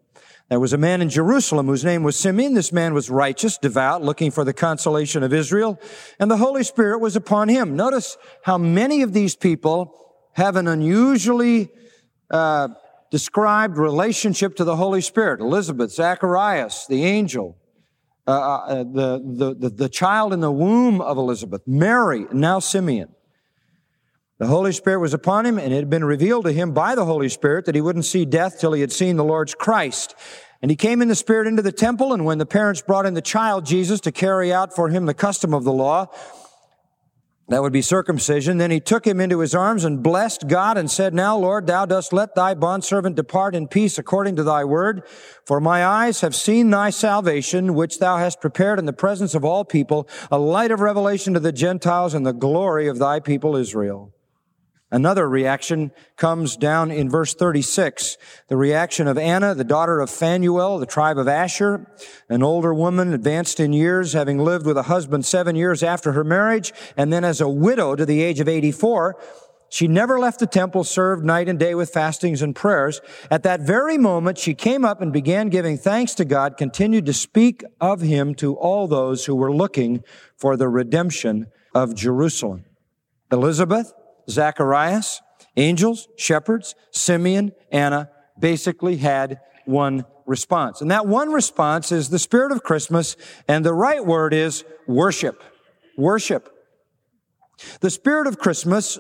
There 0.48 0.58
was 0.58 0.72
a 0.72 0.78
man 0.78 1.00
in 1.00 1.08
Jerusalem 1.08 1.66
whose 1.66 1.84
name 1.84 2.02
was 2.02 2.18
Simeon. 2.18 2.54
This 2.54 2.72
man 2.72 2.94
was 2.94 3.10
righteous, 3.10 3.58
devout, 3.58 4.02
looking 4.02 4.32
for 4.32 4.42
the 4.42 4.52
consolation 4.52 5.22
of 5.22 5.32
Israel, 5.32 5.78
and 6.18 6.28
the 6.30 6.38
Holy 6.38 6.64
Spirit 6.64 6.98
was 6.98 7.14
upon 7.14 7.48
him. 7.48 7.76
Notice 7.76 8.16
how 8.42 8.58
many 8.58 9.02
of 9.02 9.12
these 9.12 9.36
people 9.36 10.09
have 10.40 10.56
an 10.56 10.66
unusually 10.66 11.68
uh, 12.30 12.68
described 13.10 13.76
relationship 13.76 14.56
to 14.56 14.64
the 14.64 14.76
Holy 14.76 15.00
Spirit. 15.00 15.40
Elizabeth, 15.40 15.92
Zacharias, 15.92 16.86
the 16.88 17.04
angel, 17.04 17.58
uh, 18.26 18.30
uh, 18.30 18.76
the, 18.84 19.22
the, 19.24 19.54
the, 19.54 19.68
the 19.68 19.88
child 19.88 20.32
in 20.32 20.40
the 20.40 20.50
womb 20.50 21.00
of 21.00 21.18
Elizabeth, 21.18 21.62
Mary, 21.66 22.26
now 22.32 22.58
Simeon. 22.58 23.14
The 24.38 24.46
Holy 24.46 24.72
Spirit 24.72 25.00
was 25.00 25.12
upon 25.12 25.44
him, 25.44 25.58
and 25.58 25.72
it 25.72 25.76
had 25.76 25.90
been 25.90 26.04
revealed 26.04 26.46
to 26.46 26.52
him 26.52 26.72
by 26.72 26.94
the 26.94 27.04
Holy 27.04 27.28
Spirit 27.28 27.66
that 27.66 27.74
he 27.74 27.82
wouldn't 27.82 28.06
see 28.06 28.24
death 28.24 28.58
till 28.58 28.72
he 28.72 28.80
had 28.80 28.92
seen 28.92 29.16
the 29.16 29.24
Lord's 29.24 29.54
Christ. 29.54 30.14
And 30.62 30.70
he 30.70 30.76
came 30.76 31.02
in 31.02 31.08
the 31.08 31.14
Spirit 31.14 31.46
into 31.46 31.60
the 31.60 31.72
temple, 31.72 32.14
and 32.14 32.24
when 32.24 32.38
the 32.38 32.46
parents 32.46 32.80
brought 32.80 33.04
in 33.04 33.12
the 33.12 33.20
child 33.20 33.66
Jesus 33.66 34.00
to 34.00 34.12
carry 34.12 34.50
out 34.50 34.74
for 34.74 34.88
him 34.88 35.04
the 35.04 35.12
custom 35.12 35.52
of 35.52 35.64
the 35.64 35.72
law, 35.72 36.08
that 37.50 37.62
would 37.62 37.72
be 37.72 37.82
circumcision. 37.82 38.58
Then 38.58 38.70
he 38.70 38.78
took 38.78 39.04
him 39.04 39.20
into 39.20 39.40
his 39.40 39.56
arms 39.56 39.84
and 39.84 40.02
blessed 40.02 40.46
God 40.46 40.78
and 40.78 40.88
said, 40.88 41.12
Now, 41.12 41.36
Lord, 41.36 41.66
thou 41.66 41.84
dost 41.84 42.12
let 42.12 42.36
thy 42.36 42.54
bondservant 42.54 43.16
depart 43.16 43.56
in 43.56 43.66
peace 43.66 43.98
according 43.98 44.36
to 44.36 44.44
thy 44.44 44.64
word. 44.64 45.02
For 45.44 45.60
my 45.60 45.84
eyes 45.84 46.20
have 46.20 46.34
seen 46.34 46.70
thy 46.70 46.90
salvation, 46.90 47.74
which 47.74 47.98
thou 47.98 48.18
hast 48.18 48.40
prepared 48.40 48.78
in 48.78 48.86
the 48.86 48.92
presence 48.92 49.34
of 49.34 49.44
all 49.44 49.64
people, 49.64 50.08
a 50.30 50.38
light 50.38 50.70
of 50.70 50.80
revelation 50.80 51.34
to 51.34 51.40
the 51.40 51.52
Gentiles 51.52 52.14
and 52.14 52.24
the 52.24 52.32
glory 52.32 52.86
of 52.86 52.98
thy 52.98 53.18
people 53.18 53.56
Israel. 53.56 54.14
Another 54.92 55.28
reaction 55.28 55.92
comes 56.16 56.56
down 56.56 56.90
in 56.90 57.08
verse 57.08 57.32
36. 57.32 58.16
The 58.48 58.56
reaction 58.56 59.06
of 59.06 59.16
Anna, 59.16 59.54
the 59.54 59.62
daughter 59.62 60.00
of 60.00 60.10
Phanuel, 60.10 60.78
the 60.78 60.86
tribe 60.86 61.16
of 61.16 61.28
Asher, 61.28 61.86
an 62.28 62.42
older 62.42 62.74
woman 62.74 63.12
advanced 63.14 63.60
in 63.60 63.72
years, 63.72 64.14
having 64.14 64.38
lived 64.38 64.66
with 64.66 64.76
a 64.76 64.84
husband 64.84 65.24
seven 65.24 65.54
years 65.54 65.84
after 65.84 66.12
her 66.12 66.24
marriage, 66.24 66.72
and 66.96 67.12
then 67.12 67.24
as 67.24 67.40
a 67.40 67.48
widow 67.48 67.94
to 67.94 68.04
the 68.04 68.20
age 68.20 68.40
of 68.40 68.48
84. 68.48 69.16
She 69.72 69.86
never 69.86 70.18
left 70.18 70.40
the 70.40 70.48
temple, 70.48 70.82
served 70.82 71.24
night 71.24 71.48
and 71.48 71.56
day 71.56 71.76
with 71.76 71.90
fastings 71.90 72.42
and 72.42 72.56
prayers. 72.56 73.00
At 73.30 73.44
that 73.44 73.60
very 73.60 73.96
moment, 73.96 74.36
she 74.36 74.52
came 74.52 74.84
up 74.84 75.00
and 75.00 75.12
began 75.12 75.48
giving 75.48 75.78
thanks 75.78 76.12
to 76.16 76.24
God, 76.24 76.56
continued 76.56 77.06
to 77.06 77.12
speak 77.12 77.62
of 77.80 78.00
him 78.00 78.34
to 78.36 78.56
all 78.56 78.88
those 78.88 79.26
who 79.26 79.36
were 79.36 79.54
looking 79.54 80.02
for 80.36 80.56
the 80.56 80.68
redemption 80.68 81.46
of 81.72 81.94
Jerusalem. 81.94 82.64
Elizabeth, 83.30 83.92
Zacharias, 84.28 85.20
angels, 85.56 86.08
shepherds, 86.16 86.74
Simeon, 86.90 87.52
Anna 87.70 88.10
basically 88.38 88.96
had 88.96 89.40
one 89.66 90.04
response. 90.26 90.80
And 90.80 90.90
that 90.90 91.06
one 91.06 91.32
response 91.32 91.92
is 91.92 92.08
the 92.08 92.18
spirit 92.18 92.52
of 92.52 92.62
Christmas, 92.62 93.16
and 93.48 93.64
the 93.64 93.74
right 93.74 94.04
word 94.04 94.32
is 94.32 94.64
worship. 94.86 95.42
Worship. 95.96 96.48
The 97.80 97.90
spirit 97.90 98.26
of 98.26 98.38
Christmas 98.38 98.98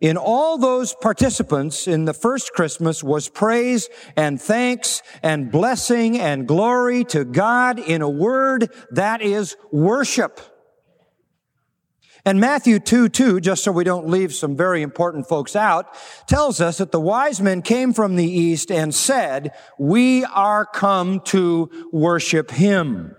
in 0.00 0.16
all 0.16 0.58
those 0.58 0.94
participants 0.94 1.88
in 1.88 2.04
the 2.04 2.12
first 2.12 2.52
Christmas 2.52 3.02
was 3.02 3.28
praise 3.28 3.88
and 4.16 4.40
thanks 4.40 5.02
and 5.22 5.50
blessing 5.50 6.18
and 6.18 6.46
glory 6.46 7.02
to 7.04 7.24
God 7.24 7.78
in 7.78 8.02
a 8.02 8.08
word 8.08 8.70
that 8.90 9.22
is 9.22 9.56
worship. 9.72 10.40
And 12.26 12.40
Matthew 12.40 12.80
2, 12.80 13.08
2, 13.08 13.40
just 13.40 13.62
so 13.62 13.70
we 13.70 13.84
don't 13.84 14.08
leave 14.08 14.34
some 14.34 14.56
very 14.56 14.82
important 14.82 15.28
folks 15.28 15.54
out, 15.54 15.86
tells 16.26 16.60
us 16.60 16.78
that 16.78 16.90
the 16.90 17.00
wise 17.00 17.40
men 17.40 17.62
came 17.62 17.92
from 17.92 18.16
the 18.16 18.28
east 18.28 18.72
and 18.72 18.92
said, 18.92 19.52
we 19.78 20.24
are 20.24 20.66
come 20.66 21.20
to 21.26 21.70
worship 21.92 22.50
him. 22.50 23.14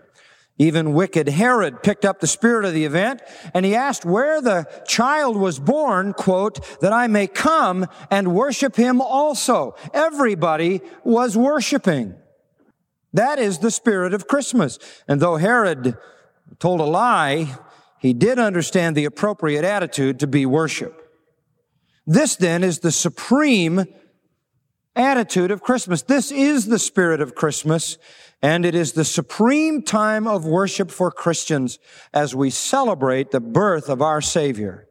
Even 0.58 0.94
wicked 0.94 1.30
Herod 1.30 1.84
picked 1.84 2.04
up 2.04 2.20
the 2.20 2.28
spirit 2.28 2.66
of 2.66 2.74
the 2.74 2.84
event 2.84 3.22
and 3.54 3.66
he 3.66 3.76
asked 3.76 4.04
where 4.04 4.42
the 4.42 4.68
child 4.86 5.38
was 5.38 5.58
born, 5.58 6.12
quote, 6.12 6.60
that 6.82 6.92
I 6.92 7.08
may 7.08 7.28
come 7.28 7.88
and 8.12 8.36
worship 8.36 8.76
him 8.76 9.00
also. 9.00 9.76
Everybody 9.94 10.82
was 11.06 11.38
worshiping. 11.38 12.16
That 13.14 13.40
is 13.40 13.60
the 13.60 13.72
spirit 13.72 14.14
of 14.14 14.28
Christmas. 14.28 14.80
And 15.08 15.22
though 15.22 15.38
Herod 15.38 15.96
told 16.60 16.82
a 16.82 16.86
lie, 16.86 17.56
he 18.00 18.14
did 18.14 18.40
understand 18.40 18.96
the 18.96 19.06
appropriate 19.06 19.66
attitude 19.66 20.20
to 20.20 20.28
be 20.28 20.46
worship. 20.46 21.04
This 22.06 22.36
then 22.36 22.64
is 22.64 22.80
the 22.80 22.92
supreme 22.92 23.86
attitude 24.96 25.52
of 25.52 25.62
Christmas. 25.62 26.02
This 26.02 26.32
is 26.32 26.68
the 26.68 26.80
spirit 26.80 27.22
of 27.22 27.36
Christmas, 27.36 27.98
and 28.42 28.66
it 28.66 28.76
is 28.76 28.94
the 28.94 29.06
supreme 29.06 29.82
time 29.82 30.28
of 30.28 30.46
worship 30.46 30.90
for 30.90 31.12
Christians 31.12 31.80
as 32.14 32.36
we 32.36 32.50
celebrate 32.50 33.32
the 33.32 33.40
birth 33.40 33.90
of 33.90 34.02
our 34.02 34.22
Savior. 34.22 34.88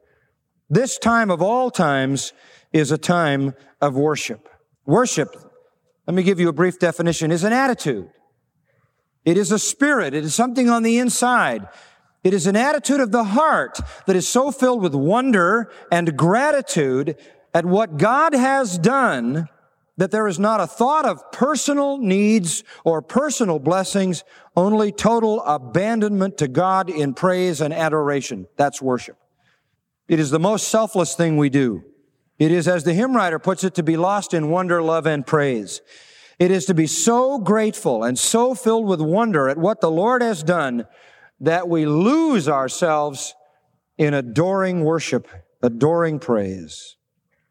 This 0.69 0.97
time 0.97 1.31
of 1.31 1.41
all 1.41 1.71
times 1.71 2.33
is 2.71 2.91
a 2.91 2.97
time 2.97 3.53
of 3.81 3.95
worship. 3.95 4.49
Worship, 4.85 5.35
let 6.05 6.13
me 6.13 6.23
give 6.23 6.39
you 6.39 6.49
a 6.49 6.53
brief 6.53 6.79
definition, 6.79 7.31
is 7.31 7.43
an 7.43 7.53
attitude. 7.53 8.09
It 9.25 9.37
is 9.37 9.51
a 9.51 9.59
spirit. 9.59 10.13
It 10.13 10.23
is 10.23 10.33
something 10.33 10.69
on 10.69 10.83
the 10.83 10.99
inside. 10.99 11.67
It 12.23 12.33
is 12.33 12.47
an 12.47 12.55
attitude 12.55 12.99
of 12.99 13.11
the 13.11 13.23
heart 13.23 13.79
that 14.05 14.15
is 14.15 14.27
so 14.27 14.51
filled 14.51 14.81
with 14.81 14.95
wonder 14.95 15.71
and 15.91 16.17
gratitude 16.17 17.15
at 17.53 17.65
what 17.65 17.97
God 17.97 18.33
has 18.33 18.77
done 18.77 19.47
that 19.97 20.11
there 20.11 20.27
is 20.27 20.37
not 20.37 20.61
a 20.61 20.67
thought 20.67 21.05
of 21.05 21.31
personal 21.31 21.97
needs 21.97 22.63
or 22.83 23.01
personal 23.01 23.59
blessings, 23.59 24.23
only 24.55 24.91
total 24.91 25.41
abandonment 25.41 26.37
to 26.37 26.47
God 26.47 26.89
in 26.89 27.13
praise 27.13 27.61
and 27.61 27.73
adoration. 27.73 28.47
That's 28.57 28.81
worship. 28.81 29.17
It 30.07 30.19
is 30.19 30.29
the 30.29 30.39
most 30.39 30.67
selfless 30.67 31.15
thing 31.15 31.37
we 31.37 31.49
do. 31.49 31.83
It 32.37 32.51
is, 32.51 32.67
as 32.67 32.83
the 32.83 32.93
hymn 32.93 33.15
writer 33.15 33.39
puts 33.39 33.63
it, 33.63 33.73
to 33.75 33.83
be 33.83 33.97
lost 33.97 34.33
in 34.33 34.49
wonder, 34.49 34.81
love, 34.83 35.07
and 35.07 35.25
praise. 35.25 35.81
It 36.37 36.51
is 36.51 36.65
to 36.65 36.75
be 36.75 36.85
so 36.85 37.39
grateful 37.39 38.03
and 38.03 38.17
so 38.17 38.53
filled 38.53 38.85
with 38.85 39.01
wonder 39.01 39.49
at 39.49 39.57
what 39.57 39.81
the 39.81 39.89
Lord 39.89 40.21
has 40.21 40.43
done 40.43 40.85
that 41.39 41.67
we 41.67 41.85
lose 41.85 42.47
ourselves 42.47 43.35
in 43.97 44.13
adoring 44.13 44.83
worship, 44.83 45.27
adoring 45.61 46.19
praise. 46.19 46.95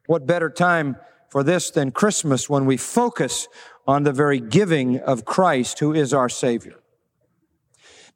What 0.06 0.26
better 0.26 0.50
time 0.50 0.96
for 1.30 1.42
this 1.42 1.70
than 1.70 1.90
Christmas 1.90 2.48
when 2.48 2.66
we 2.66 2.76
focus 2.76 3.48
on 3.86 4.02
the 4.02 4.12
very 4.12 4.40
giving 4.40 4.98
of 5.00 5.24
Christ 5.24 5.78
who 5.78 5.92
is 5.92 6.12
our 6.12 6.28
Savior. 6.28 6.76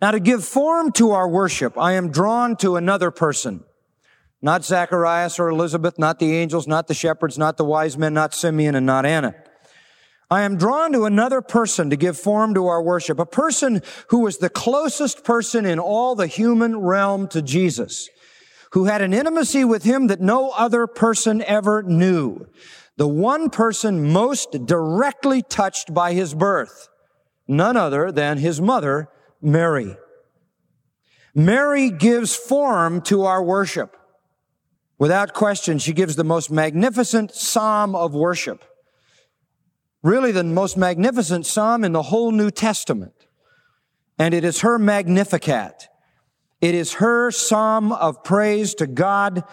Now 0.01 0.13
to 0.13 0.21
give 0.21 0.45
form 0.45 0.93
to 0.93 1.11
our 1.11 1.29
worship, 1.29 1.77
I 1.77 1.93
am 1.93 2.11
drawn 2.11 2.57
to 2.57 2.77
another 2.77 3.11
person. 3.11 3.65
Not 4.43 4.65
Zacharias 4.65 5.39
or 5.39 5.51
Elizabeth, 5.51 5.99
not 5.99 6.19
the 6.19 6.35
angels, 6.35 6.67
not 6.67 6.89
the 6.89 6.95
shepherds, 6.95 7.37
not 7.37 7.59
the 7.59 7.65
wise 7.65 7.99
men, 7.99 8.15
not 8.15 8.33
Simeon, 8.33 8.75
and 8.75 8.87
not 8.87 9.05
Anna. 9.05 9.35
I 10.31 10.43
am 10.43 10.57
drawn 10.57 10.93
to 10.93 11.07
another 11.07 11.41
person 11.41 11.91
to 11.91 11.97
give 11.97 12.17
form 12.17 12.55
to 12.55 12.69
our 12.69 12.81
worship, 12.81 13.19
a 13.19 13.27
person 13.27 13.83
who 14.09 14.21
was 14.21 14.39
the 14.39 14.49
closest 14.49 15.25
person 15.25 15.67
in 15.67 15.81
all 15.81 16.15
the 16.15 16.29
human 16.29 16.79
realm 16.79 17.27
to 17.29 17.43
Jesus, 17.43 18.09
who 18.71 18.85
had 18.85 19.03
an 19.03 19.13
intimacy 19.13 19.65
with 19.65 19.83
him 19.83 20.07
that 20.07 20.21
no 20.21 20.51
other 20.51 20.87
person 20.87 21.43
ever 21.43 21.83
knew. 21.83 22.47
The 22.97 23.09
one 23.09 23.51
person 23.51 24.13
most 24.13 24.67
directly 24.67 25.43
touched 25.43 25.93
by 25.93 26.13
his 26.13 26.33
birth, 26.33 26.89
none 27.49 27.77
other 27.77 28.13
than 28.13 28.39
his 28.39 28.61
mother, 28.61 29.09
Mary. 29.43 29.97
Mary 31.35 31.91
gives 31.91 32.37
form 32.37 33.01
to 33.03 33.25
our 33.25 33.43
worship. 33.43 33.97
Without 34.97 35.35
question, 35.35 35.79
she 35.79 35.93
gives 35.93 36.15
the 36.15 36.23
most 36.23 36.53
magnificent 36.53 37.35
psalm 37.35 37.97
of 37.97 38.15
worship 38.15 38.65
really 40.03 40.33
the 40.33 40.45
most 40.45 40.77
magnificent 40.77 41.47
psalm 41.47 41.85
in 41.85 41.93
the 41.93 42.03
whole 42.03 42.33
New 42.33 42.51
Testament. 42.51 43.27
And 44.19 44.35
it 44.35 44.45
is 44.45 44.61
her 44.61 44.79
Magnificat. 44.79 45.89
It 46.61 46.75
is 46.75 46.95
her 46.95 47.31
psalm 47.31 47.93
of 47.93 48.23
praise 48.23 48.75
to 48.77 48.87
God 48.87 49.45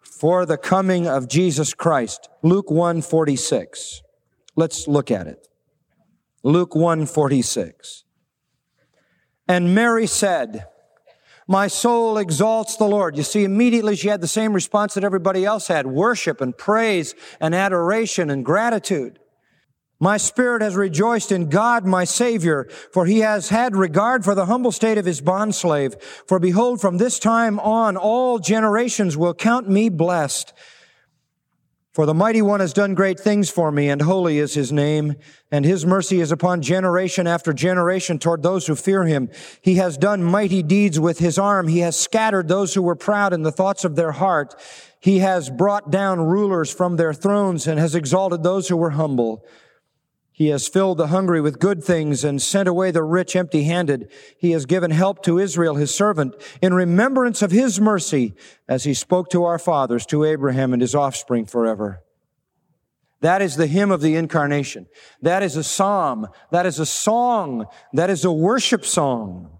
for 0.00 0.46
the 0.46 0.56
coming 0.56 1.08
of 1.08 1.28
Jesus 1.28 1.74
Christ. 1.74 2.28
Luke 2.42 2.70
146. 2.70 4.02
Let's 4.56 4.86
look 4.86 5.10
at 5.10 5.26
it. 5.26 5.48
Luke 6.42 6.74
146. 6.74 8.04
And 9.48 9.74
Mary 9.74 10.06
said, 10.06 10.66
my 11.46 11.66
soul 11.66 12.16
exalts 12.16 12.76
the 12.76 12.86
Lord. 12.86 13.16
You 13.16 13.22
see, 13.22 13.44
immediately 13.44 13.96
she 13.96 14.08
had 14.08 14.22
the 14.22 14.28
same 14.28 14.54
response 14.54 14.94
that 14.94 15.04
everybody 15.04 15.44
else 15.44 15.68
had. 15.68 15.86
Worship 15.86 16.40
and 16.40 16.56
praise 16.56 17.14
and 17.38 17.54
adoration 17.54 18.30
and 18.30 18.44
gratitude. 18.44 19.18
My 20.04 20.18
spirit 20.18 20.60
has 20.60 20.76
rejoiced 20.76 21.32
in 21.32 21.48
God, 21.48 21.86
my 21.86 22.04
Savior, 22.04 22.68
for 22.92 23.06
he 23.06 23.20
has 23.20 23.48
had 23.48 23.74
regard 23.74 24.22
for 24.22 24.34
the 24.34 24.44
humble 24.44 24.70
state 24.70 24.98
of 24.98 25.06
his 25.06 25.22
bondslave. 25.22 25.98
For 26.28 26.38
behold, 26.38 26.82
from 26.82 26.98
this 26.98 27.18
time 27.18 27.58
on, 27.58 27.96
all 27.96 28.38
generations 28.38 29.16
will 29.16 29.32
count 29.32 29.66
me 29.66 29.88
blessed. 29.88 30.52
For 31.94 32.04
the 32.04 32.12
mighty 32.12 32.42
one 32.42 32.60
has 32.60 32.74
done 32.74 32.94
great 32.94 33.18
things 33.18 33.48
for 33.48 33.72
me, 33.72 33.88
and 33.88 34.02
holy 34.02 34.38
is 34.38 34.52
his 34.52 34.70
name, 34.70 35.14
and 35.50 35.64
his 35.64 35.86
mercy 35.86 36.20
is 36.20 36.30
upon 36.30 36.60
generation 36.60 37.26
after 37.26 37.54
generation 37.54 38.18
toward 38.18 38.42
those 38.42 38.66
who 38.66 38.74
fear 38.74 39.04
him. 39.04 39.30
He 39.62 39.76
has 39.76 39.96
done 39.96 40.22
mighty 40.22 40.62
deeds 40.62 41.00
with 41.00 41.18
his 41.18 41.38
arm. 41.38 41.66
He 41.66 41.78
has 41.78 41.98
scattered 41.98 42.48
those 42.48 42.74
who 42.74 42.82
were 42.82 42.94
proud 42.94 43.32
in 43.32 43.40
the 43.40 43.50
thoughts 43.50 43.86
of 43.86 43.96
their 43.96 44.12
heart. 44.12 44.54
He 45.00 45.20
has 45.20 45.48
brought 45.48 45.90
down 45.90 46.20
rulers 46.20 46.70
from 46.70 46.96
their 46.96 47.14
thrones 47.14 47.66
and 47.66 47.80
has 47.80 47.94
exalted 47.94 48.42
those 48.42 48.68
who 48.68 48.76
were 48.76 48.90
humble. 48.90 49.42
He 50.36 50.48
has 50.48 50.66
filled 50.66 50.98
the 50.98 51.06
hungry 51.06 51.40
with 51.40 51.60
good 51.60 51.84
things 51.84 52.24
and 52.24 52.42
sent 52.42 52.68
away 52.68 52.90
the 52.90 53.04
rich 53.04 53.36
empty 53.36 53.62
handed. 53.62 54.10
He 54.36 54.50
has 54.50 54.66
given 54.66 54.90
help 54.90 55.22
to 55.22 55.38
Israel, 55.38 55.76
his 55.76 55.94
servant, 55.94 56.34
in 56.60 56.74
remembrance 56.74 57.40
of 57.40 57.52
his 57.52 57.80
mercy, 57.80 58.34
as 58.68 58.82
he 58.82 58.94
spoke 58.94 59.30
to 59.30 59.44
our 59.44 59.60
fathers, 59.60 60.04
to 60.06 60.24
Abraham 60.24 60.72
and 60.72 60.82
his 60.82 60.92
offspring 60.92 61.46
forever. 61.46 62.02
That 63.20 63.42
is 63.42 63.54
the 63.54 63.68
hymn 63.68 63.92
of 63.92 64.00
the 64.00 64.16
incarnation. 64.16 64.88
That 65.22 65.44
is 65.44 65.54
a 65.54 65.62
psalm. 65.62 66.26
That 66.50 66.66
is 66.66 66.80
a 66.80 66.86
song. 66.86 67.66
That 67.92 68.10
is 68.10 68.24
a 68.24 68.32
worship 68.32 68.84
song. 68.84 69.53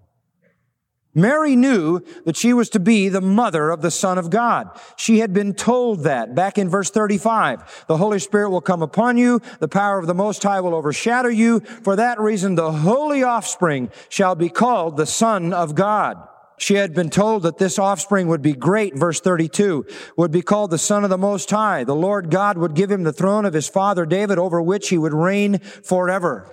Mary 1.14 1.54
knew 1.54 2.00
that 2.24 2.36
she 2.36 2.52
was 2.52 2.68
to 2.70 2.80
be 2.80 3.08
the 3.08 3.20
mother 3.20 3.70
of 3.70 3.82
the 3.82 3.90
Son 3.90 4.18
of 4.18 4.30
God. 4.30 4.68
She 4.96 5.20
had 5.20 5.32
been 5.32 5.54
told 5.54 6.00
that 6.00 6.34
back 6.34 6.58
in 6.58 6.68
verse 6.68 6.90
35. 6.90 7.84
The 7.86 7.96
Holy 7.96 8.18
Spirit 8.18 8.50
will 8.50 8.60
come 8.60 8.82
upon 8.82 9.16
you. 9.16 9.40
The 9.60 9.68
power 9.68 9.98
of 9.98 10.06
the 10.06 10.14
Most 10.14 10.42
High 10.42 10.60
will 10.60 10.74
overshadow 10.74 11.28
you. 11.28 11.60
For 11.60 11.96
that 11.96 12.20
reason, 12.20 12.56
the 12.56 12.72
holy 12.72 13.22
offspring 13.22 13.90
shall 14.08 14.34
be 14.34 14.48
called 14.48 14.96
the 14.96 15.06
Son 15.06 15.52
of 15.52 15.74
God. 15.74 16.28
She 16.56 16.74
had 16.74 16.94
been 16.94 17.10
told 17.10 17.42
that 17.42 17.58
this 17.58 17.78
offspring 17.78 18.28
would 18.28 18.42
be 18.42 18.52
great, 18.52 18.96
verse 18.96 19.20
32, 19.20 19.86
would 20.16 20.30
be 20.30 20.42
called 20.42 20.70
the 20.70 20.78
Son 20.78 21.04
of 21.04 21.10
the 21.10 21.18
Most 21.18 21.50
High. 21.50 21.84
The 21.84 21.94
Lord 21.94 22.30
God 22.30 22.58
would 22.58 22.74
give 22.74 22.90
him 22.90 23.02
the 23.02 23.12
throne 23.12 23.44
of 23.44 23.54
his 23.54 23.68
father 23.68 24.06
David 24.06 24.38
over 24.38 24.62
which 24.62 24.88
he 24.88 24.98
would 24.98 25.14
reign 25.14 25.58
forever. 25.58 26.48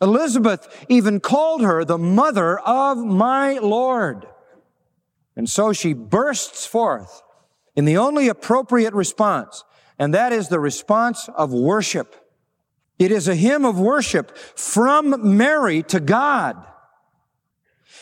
Elizabeth 0.00 0.86
even 0.88 1.20
called 1.20 1.62
her 1.62 1.84
the 1.84 1.98
mother 1.98 2.58
of 2.60 2.98
my 2.98 3.58
Lord. 3.58 4.26
And 5.36 5.48
so 5.48 5.72
she 5.72 5.92
bursts 5.92 6.66
forth 6.66 7.22
in 7.76 7.84
the 7.84 7.96
only 7.96 8.28
appropriate 8.28 8.94
response, 8.94 9.64
and 9.98 10.12
that 10.14 10.32
is 10.32 10.48
the 10.48 10.60
response 10.60 11.28
of 11.36 11.52
worship. 11.52 12.16
It 12.98 13.12
is 13.12 13.28
a 13.28 13.36
hymn 13.36 13.64
of 13.64 13.78
worship 13.78 14.36
from 14.36 15.36
Mary 15.36 15.84
to 15.84 16.00
God. 16.00 16.56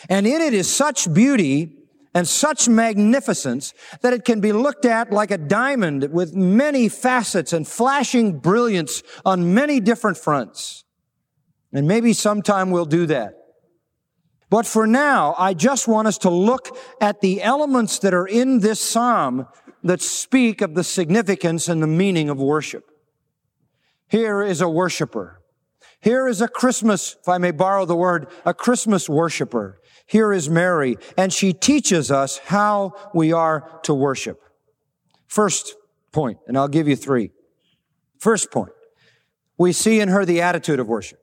And 0.09 0.27
in 0.27 0.41
it 0.41 0.55
is 0.55 0.75
such 0.75 1.13
beauty 1.13 1.77
and 2.15 2.27
such 2.27 2.67
magnificence 2.67 3.75
that 4.01 4.15
it 4.15 4.25
can 4.25 4.41
be 4.41 4.53
looked 4.53 4.87
at 4.87 5.13
like 5.13 5.31
a 5.31 5.37
diamond 5.37 6.11
with 6.13 6.35
many 6.35 6.89
facets 6.89 7.53
and 7.53 7.69
flashing 7.69 8.39
brilliance 8.39 9.03
on 9.27 9.53
many 9.53 9.81
different 9.81 10.17
fronts. 10.17 10.86
And 11.77 11.87
maybe 11.87 12.15
sometime 12.15 12.71
we'll 12.71 12.87
do 12.87 13.05
that. 13.07 13.35
But 14.49 14.65
for 14.65 14.87
now, 14.87 15.35
I 15.37 15.53
just 15.53 15.87
want 15.87 16.09
us 16.09 16.17
to 16.19 16.31
look 16.31 16.75
at 17.03 17.21
the 17.21 17.43
elements 17.43 17.99
that 17.99 18.15
are 18.15 18.27
in 18.27 18.61
this 18.61 18.81
psalm 18.81 19.47
that 19.83 20.01
speak 20.01 20.63
of 20.63 20.75
the 20.75 20.83
significance 20.83 21.69
and 21.69 21.83
the 21.83 21.87
meaning 21.87 22.31
of 22.31 22.39
worship. 22.39 22.91
Here 24.09 24.43
is 24.43 24.63
a 24.63 24.71
worshiper. 24.71 25.43
Here 26.01 26.27
is 26.27 26.41
a 26.41 26.49
Christmas, 26.49 27.19
if 27.21 27.29
I 27.29 27.37
may 27.37 27.51
borrow 27.51 27.85
the 27.85 27.95
word, 27.95 28.29
a 28.47 28.55
Christmas 28.55 29.07
worshiper. 29.07 29.79
Here 30.07 30.33
is 30.33 30.49
Mary, 30.49 30.97
and 31.19 31.31
she 31.31 31.53
teaches 31.53 32.11
us 32.11 32.39
how 32.39 32.95
we 33.13 33.35
are 33.35 33.81
to 33.83 33.93
worship. 33.93 34.41
First 35.27 35.75
point, 36.11 36.39
and 36.47 36.57
I'll 36.57 36.69
give 36.69 36.89
you 36.89 36.97
three. 36.97 37.33
First 38.19 38.51
point, 38.51 38.73
we 39.59 39.75
see 39.75 40.01
in 40.01 40.09
her 40.09 40.25
the 40.25 40.41
attitude 40.41 40.81
of 40.81 40.89
worship 40.89 41.21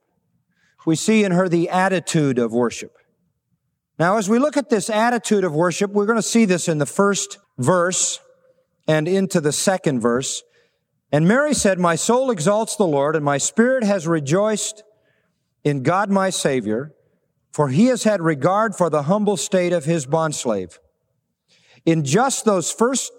we 0.86 0.96
see 0.96 1.24
in 1.24 1.32
her 1.32 1.48
the 1.48 1.70
attitude 1.70 2.38
of 2.38 2.52
worship. 2.52 2.96
Now, 3.98 4.16
as 4.16 4.28
we 4.28 4.38
look 4.38 4.56
at 4.56 4.70
this 4.70 4.90
attitude 4.90 5.44
of 5.44 5.54
worship, 5.54 5.92
we're 5.92 6.06
going 6.06 6.18
to 6.18 6.22
see 6.22 6.44
this 6.44 6.68
in 6.68 6.78
the 6.78 6.86
first 6.86 7.38
verse 7.58 8.18
and 8.88 9.06
into 9.06 9.40
the 9.40 9.52
second 9.52 10.00
verse. 10.00 10.42
And 11.12 11.28
Mary 11.28 11.54
said, 11.54 11.78
My 11.78 11.94
soul 11.94 12.30
exalts 12.30 12.76
the 12.76 12.86
Lord, 12.86 13.14
and 13.14 13.24
my 13.24 13.38
spirit 13.38 13.84
has 13.84 14.08
rejoiced 14.08 14.82
in 15.62 15.82
God 15.82 16.10
my 16.10 16.30
Savior, 16.30 16.92
for 17.52 17.68
he 17.68 17.86
has 17.86 18.02
had 18.02 18.20
regard 18.20 18.74
for 18.74 18.90
the 18.90 19.04
humble 19.04 19.36
state 19.36 19.72
of 19.72 19.84
his 19.84 20.06
bondslave. 20.06 20.78
In 21.86 22.04
just 22.04 22.44
those 22.44 22.72
first 22.72 23.12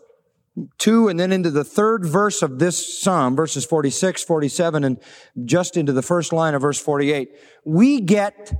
2 0.78 1.10
and 1.10 1.20
then 1.20 1.32
into 1.32 1.52
the 1.52 1.64
third 1.64 2.06
verse 2.06 2.42
of 2.42 2.60
this 2.60 3.02
psalm, 3.02 3.36
verses 3.36 3.66
46, 3.66 4.24
47, 4.24 4.84
and 4.84 5.00
just 5.44 5.76
into 5.76 5.92
the 5.92 6.02
first 6.02 6.32
line 6.32 6.54
of 6.54 6.62
verse 6.62 6.80
48, 6.80 7.30
we 7.66 8.00
get 8.00 8.54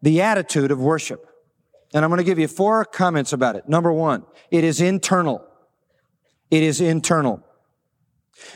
the 0.00 0.22
attitude 0.22 0.70
of 0.70 0.80
worship. 0.80 1.26
And 1.94 2.04
I'm 2.04 2.10
going 2.10 2.18
to 2.18 2.24
give 2.24 2.38
you 2.38 2.48
four 2.48 2.84
comments 2.84 3.32
about 3.32 3.56
it. 3.56 3.68
Number 3.68 3.92
one, 3.92 4.24
it 4.50 4.64
is 4.64 4.80
internal. 4.80 5.46
It 6.50 6.62
is 6.62 6.80
internal. 6.80 7.42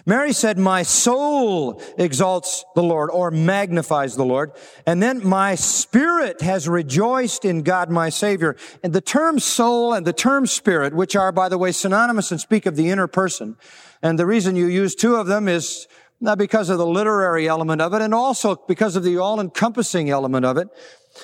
Mary 0.04 0.32
said, 0.32 0.58
my 0.58 0.82
soul 0.82 1.80
exalts 1.96 2.64
the 2.74 2.82
Lord 2.82 3.10
or 3.10 3.30
magnifies 3.30 4.16
the 4.16 4.24
Lord. 4.24 4.52
And 4.86 5.02
then 5.02 5.26
my 5.26 5.54
spirit 5.54 6.40
has 6.40 6.68
rejoiced 6.68 7.44
in 7.44 7.62
God 7.62 7.90
my 7.90 8.08
Savior. 8.08 8.56
And 8.82 8.92
the 8.92 9.00
term 9.00 9.38
soul 9.38 9.92
and 9.92 10.06
the 10.06 10.12
term 10.12 10.46
spirit, 10.46 10.94
which 10.94 11.14
are, 11.14 11.30
by 11.32 11.48
the 11.48 11.58
way, 11.58 11.72
synonymous 11.72 12.30
and 12.30 12.40
speak 12.40 12.66
of 12.66 12.76
the 12.76 12.90
inner 12.90 13.06
person. 13.06 13.56
And 14.02 14.18
the 14.18 14.26
reason 14.26 14.56
you 14.56 14.66
use 14.66 14.94
two 14.94 15.16
of 15.16 15.26
them 15.26 15.48
is 15.48 15.86
not 16.20 16.38
because 16.38 16.70
of 16.70 16.78
the 16.78 16.86
literary 16.86 17.46
element 17.46 17.82
of 17.82 17.92
it 17.94 18.02
and 18.02 18.14
also 18.14 18.56
because 18.66 18.96
of 18.96 19.02
the 19.02 19.18
all-encompassing 19.18 20.10
element 20.10 20.46
of 20.46 20.56
it. 20.56 20.68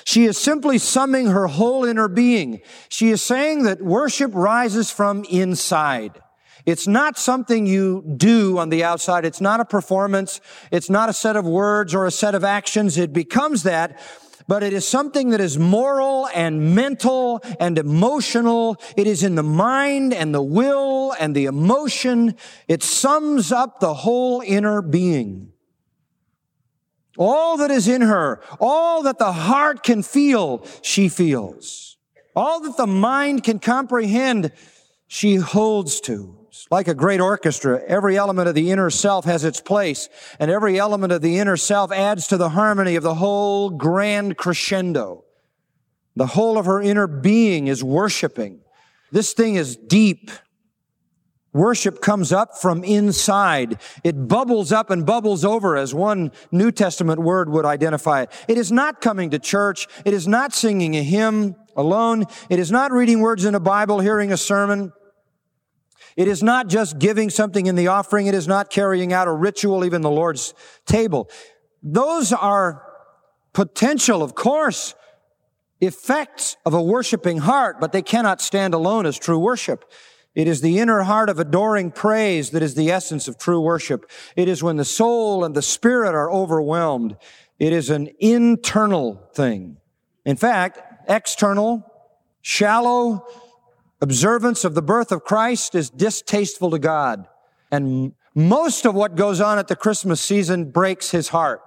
She 0.05 0.25
is 0.25 0.37
simply 0.37 0.77
summing 0.77 1.27
her 1.27 1.47
whole 1.47 1.85
inner 1.85 2.07
being. 2.07 2.61
She 2.89 3.09
is 3.09 3.21
saying 3.21 3.63
that 3.63 3.81
worship 3.81 4.31
rises 4.33 4.91
from 4.91 5.23
inside. 5.25 6.19
It's 6.65 6.87
not 6.87 7.17
something 7.17 7.65
you 7.65 8.03
do 8.15 8.57
on 8.57 8.69
the 8.69 8.83
outside. 8.83 9.25
It's 9.25 9.41
not 9.41 9.59
a 9.59 9.65
performance. 9.65 10.39
It's 10.71 10.89
not 10.89 11.09
a 11.09 11.13
set 11.13 11.35
of 11.35 11.45
words 11.45 11.93
or 11.93 12.05
a 12.05 12.11
set 12.11 12.35
of 12.35 12.43
actions. 12.43 12.97
It 12.97 13.11
becomes 13.11 13.63
that, 13.63 13.99
but 14.47 14.63
it 14.63 14.71
is 14.71 14.87
something 14.87 15.31
that 15.31 15.41
is 15.41 15.57
moral 15.57 16.29
and 16.33 16.73
mental 16.73 17.41
and 17.59 17.77
emotional. 17.77 18.77
It 18.95 19.07
is 19.07 19.23
in 19.23 19.35
the 19.35 19.43
mind 19.43 20.13
and 20.13 20.33
the 20.33 20.41
will 20.41 21.13
and 21.19 21.35
the 21.35 21.45
emotion. 21.45 22.35
It 22.69 22.81
sums 22.81 23.51
up 23.51 23.81
the 23.81 23.93
whole 23.93 24.41
inner 24.45 24.81
being. 24.81 25.51
All 27.17 27.57
that 27.57 27.71
is 27.71 27.87
in 27.87 28.01
her, 28.01 28.41
all 28.59 29.03
that 29.03 29.19
the 29.19 29.33
heart 29.33 29.83
can 29.83 30.01
feel, 30.01 30.65
she 30.81 31.09
feels. 31.09 31.97
All 32.35 32.61
that 32.61 32.77
the 32.77 32.87
mind 32.87 33.43
can 33.43 33.59
comprehend, 33.59 34.51
she 35.07 35.35
holds 35.35 35.99
to. 36.01 36.42
Like 36.69 36.87
a 36.87 36.93
great 36.93 37.19
orchestra, 37.19 37.81
every 37.87 38.17
element 38.17 38.47
of 38.47 38.53
the 38.53 38.69
inner 38.69 38.89
self 38.89 39.25
has 39.25 39.43
its 39.43 39.59
place, 39.59 40.07
and 40.39 40.51
every 40.51 40.79
element 40.79 41.11
of 41.11 41.21
the 41.21 41.39
inner 41.39 41.57
self 41.57 41.91
adds 41.91 42.27
to 42.27 42.37
the 42.37 42.49
harmony 42.49 42.95
of 42.95 43.03
the 43.03 43.15
whole 43.15 43.71
grand 43.71 44.37
crescendo. 44.37 45.25
The 46.15 46.27
whole 46.27 46.59
of 46.59 46.65
her 46.65 46.79
inner 46.79 47.07
being 47.07 47.67
is 47.67 47.83
worshiping. 47.83 48.61
This 49.11 49.33
thing 49.33 49.55
is 49.55 49.75
deep. 49.75 50.29
Worship 51.53 52.01
comes 52.01 52.31
up 52.31 52.57
from 52.57 52.83
inside. 52.83 53.79
It 54.03 54.27
bubbles 54.27 54.71
up 54.71 54.89
and 54.89 55.05
bubbles 55.05 55.45
over 55.45 55.75
as 55.75 55.93
one 55.93 56.31
New 56.51 56.71
Testament 56.71 57.21
word 57.21 57.49
would 57.49 57.65
identify 57.65 58.23
it. 58.23 58.31
It 58.47 58.57
is 58.57 58.71
not 58.71 59.01
coming 59.01 59.31
to 59.31 59.39
church. 59.39 59.87
It 60.05 60.13
is 60.13 60.27
not 60.27 60.53
singing 60.53 60.95
a 60.95 61.03
hymn 61.03 61.55
alone. 61.75 62.25
It 62.49 62.59
is 62.59 62.71
not 62.71 62.91
reading 62.91 63.19
words 63.19 63.45
in 63.45 63.55
a 63.55 63.59
Bible, 63.59 63.99
hearing 63.99 64.31
a 64.31 64.37
sermon. 64.37 64.93
It 66.15 66.27
is 66.27 66.43
not 66.43 66.67
just 66.67 66.99
giving 66.99 67.29
something 67.29 67.65
in 67.65 67.75
the 67.75 67.87
offering. 67.87 68.27
It 68.27 68.35
is 68.35 68.47
not 68.47 68.69
carrying 68.69 69.13
out 69.13 69.27
a 69.27 69.31
ritual, 69.31 69.85
even 69.85 70.01
the 70.01 70.11
Lord's 70.11 70.53
table. 70.85 71.29
Those 71.81 72.31
are 72.31 72.83
potential, 73.53 74.23
of 74.23 74.35
course, 74.35 74.95
effects 75.81 76.55
of 76.65 76.73
a 76.73 76.81
worshiping 76.81 77.39
heart, 77.39 77.79
but 77.79 77.91
they 77.91 78.01
cannot 78.01 78.41
stand 78.41 78.73
alone 78.73 79.05
as 79.05 79.17
true 79.17 79.39
worship. 79.39 79.89
It 80.35 80.47
is 80.47 80.61
the 80.61 80.79
inner 80.79 81.03
heart 81.03 81.29
of 81.29 81.39
adoring 81.39 81.91
praise 81.91 82.51
that 82.51 82.63
is 82.63 82.73
the 82.73 82.89
essence 82.89 83.27
of 83.27 83.37
true 83.37 83.61
worship. 83.61 84.09
It 84.35 84.47
is 84.47 84.63
when 84.63 84.77
the 84.77 84.85
soul 84.85 85.43
and 85.43 85.53
the 85.53 85.61
spirit 85.61 86.15
are 86.15 86.31
overwhelmed. 86.31 87.17
It 87.59 87.71
is 87.71 87.89
an 87.89 88.09
internal 88.19 89.21
thing. 89.33 89.77
In 90.25 90.35
fact, 90.35 90.79
external, 91.07 91.85
shallow, 92.41 93.27
observance 94.03 94.65
of 94.65 94.75
the 94.75 94.81
birth 94.81 95.13
of 95.13 95.23
Christ 95.23 95.75
is 95.75 95.89
distasteful 95.89 96.69
to 96.71 96.77
God. 96.77 97.25
And 97.71 98.13
most 98.35 98.85
of 98.85 98.93
what 98.93 99.15
goes 99.15 99.39
on 99.39 99.57
at 99.57 99.69
the 99.69 99.77
Christmas 99.77 100.19
season 100.19 100.71
breaks 100.71 101.11
his 101.11 101.29
heart. 101.29 101.61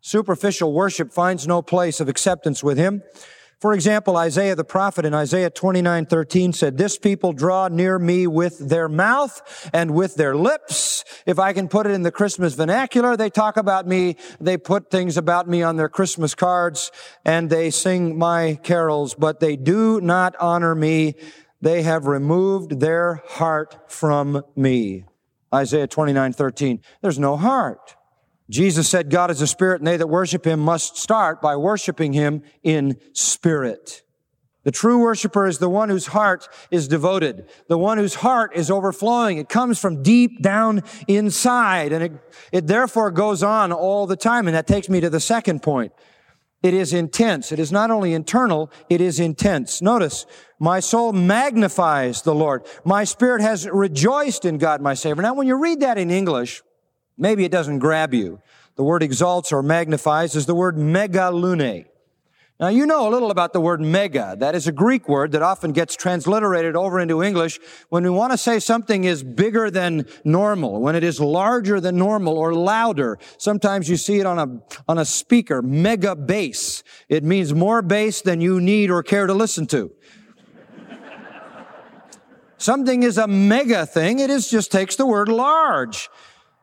Superficial 0.00 0.72
worship 0.72 1.12
finds 1.12 1.46
no 1.46 1.60
place 1.60 2.00
of 2.00 2.08
acceptance 2.08 2.64
with 2.64 2.78
him. 2.78 3.02
For 3.60 3.72
example, 3.72 4.16
Isaiah 4.16 4.54
the 4.54 4.64
prophet 4.64 5.04
in 5.04 5.14
Isaiah 5.14 5.50
29, 5.50 6.06
13 6.06 6.52
said, 6.52 6.76
This 6.76 6.98
people 6.98 7.32
draw 7.32 7.68
near 7.68 7.98
me 7.98 8.26
with 8.26 8.58
their 8.58 8.88
mouth 8.88 9.70
and 9.72 9.92
with 9.92 10.16
their 10.16 10.34
lips. 10.36 11.04
If 11.24 11.38
I 11.38 11.52
can 11.52 11.68
put 11.68 11.86
it 11.86 11.92
in 11.92 12.02
the 12.02 12.10
Christmas 12.10 12.54
vernacular, 12.54 13.16
they 13.16 13.30
talk 13.30 13.56
about 13.56 13.86
me, 13.86 14.16
they 14.40 14.56
put 14.56 14.90
things 14.90 15.16
about 15.16 15.48
me 15.48 15.62
on 15.62 15.76
their 15.76 15.88
Christmas 15.88 16.34
cards, 16.34 16.90
and 17.24 17.48
they 17.48 17.70
sing 17.70 18.18
my 18.18 18.58
carols, 18.62 19.14
but 19.14 19.40
they 19.40 19.56
do 19.56 20.00
not 20.00 20.34
honor 20.40 20.74
me. 20.74 21.14
They 21.64 21.80
have 21.80 22.06
removed 22.06 22.78
their 22.80 23.22
heart 23.26 23.90
from 23.90 24.44
me. 24.54 25.06
Isaiah 25.52 25.86
29, 25.86 26.34
13. 26.34 26.82
There's 27.00 27.18
no 27.18 27.38
heart. 27.38 27.96
Jesus 28.50 28.86
said, 28.86 29.08
God 29.08 29.30
is 29.30 29.40
a 29.40 29.46
spirit, 29.46 29.80
and 29.80 29.86
they 29.86 29.96
that 29.96 30.08
worship 30.08 30.46
him 30.46 30.60
must 30.60 30.98
start 30.98 31.40
by 31.40 31.56
worshiping 31.56 32.12
him 32.12 32.42
in 32.62 32.98
spirit. 33.14 34.02
The 34.64 34.72
true 34.72 34.98
worshiper 34.98 35.46
is 35.46 35.56
the 35.56 35.70
one 35.70 35.88
whose 35.88 36.08
heart 36.08 36.48
is 36.70 36.86
devoted, 36.86 37.48
the 37.66 37.78
one 37.78 37.96
whose 37.96 38.16
heart 38.16 38.54
is 38.54 38.70
overflowing. 38.70 39.38
It 39.38 39.48
comes 39.48 39.78
from 39.78 40.02
deep 40.02 40.42
down 40.42 40.82
inside, 41.08 41.92
and 41.94 42.04
it, 42.04 42.12
it 42.52 42.66
therefore 42.66 43.10
goes 43.10 43.42
on 43.42 43.72
all 43.72 44.06
the 44.06 44.16
time. 44.16 44.48
And 44.48 44.54
that 44.54 44.66
takes 44.66 44.90
me 44.90 45.00
to 45.00 45.08
the 45.08 45.18
second 45.18 45.62
point. 45.62 45.94
It 46.64 46.72
is 46.72 46.94
intense. 46.94 47.52
It 47.52 47.58
is 47.58 47.70
not 47.70 47.90
only 47.90 48.14
internal, 48.14 48.72
it 48.88 49.02
is 49.02 49.20
intense. 49.20 49.82
Notice, 49.82 50.24
my 50.58 50.80
soul 50.80 51.12
magnifies 51.12 52.22
the 52.22 52.34
Lord. 52.34 52.64
My 52.86 53.04
spirit 53.04 53.42
has 53.42 53.68
rejoiced 53.68 54.46
in 54.46 54.56
God, 54.56 54.80
my 54.80 54.94
Savior. 54.94 55.20
Now, 55.20 55.34
when 55.34 55.46
you 55.46 55.56
read 55.56 55.80
that 55.80 55.98
in 55.98 56.10
English, 56.10 56.62
maybe 57.18 57.44
it 57.44 57.52
doesn't 57.52 57.80
grab 57.80 58.14
you. 58.14 58.40
The 58.76 58.82
word 58.82 59.02
exalts 59.02 59.52
or 59.52 59.62
magnifies 59.62 60.34
is 60.34 60.46
the 60.46 60.54
word 60.54 60.76
megalune. 60.76 61.84
Now, 62.60 62.68
you 62.68 62.86
know 62.86 63.08
a 63.08 63.10
little 63.10 63.32
about 63.32 63.52
the 63.52 63.60
word 63.60 63.80
mega. 63.80 64.36
That 64.38 64.54
is 64.54 64.68
a 64.68 64.72
Greek 64.72 65.08
word 65.08 65.32
that 65.32 65.42
often 65.42 65.72
gets 65.72 65.96
transliterated 65.96 66.76
over 66.76 67.00
into 67.00 67.20
English 67.20 67.58
when 67.88 68.04
we 68.04 68.10
want 68.10 68.30
to 68.30 68.38
say 68.38 68.60
something 68.60 69.02
is 69.02 69.24
bigger 69.24 69.72
than 69.72 70.06
normal, 70.24 70.80
when 70.80 70.94
it 70.94 71.02
is 71.02 71.18
larger 71.18 71.80
than 71.80 71.96
normal 71.96 72.38
or 72.38 72.54
louder. 72.54 73.18
Sometimes 73.38 73.88
you 73.88 73.96
see 73.96 74.20
it 74.20 74.26
on 74.26 74.38
a, 74.38 74.46
on 74.86 74.98
a 74.98 75.04
speaker, 75.04 75.62
mega 75.62 76.14
bass. 76.14 76.84
It 77.08 77.24
means 77.24 77.52
more 77.52 77.82
bass 77.82 78.22
than 78.22 78.40
you 78.40 78.60
need 78.60 78.88
or 78.88 79.02
care 79.02 79.26
to 79.26 79.34
listen 79.34 79.66
to. 79.68 79.90
something 82.56 83.02
is 83.02 83.18
a 83.18 83.26
mega 83.26 83.84
thing. 83.84 84.20
It 84.20 84.30
is 84.30 84.48
just 84.48 84.70
takes 84.70 84.94
the 84.94 85.06
word 85.06 85.28
large. 85.28 86.08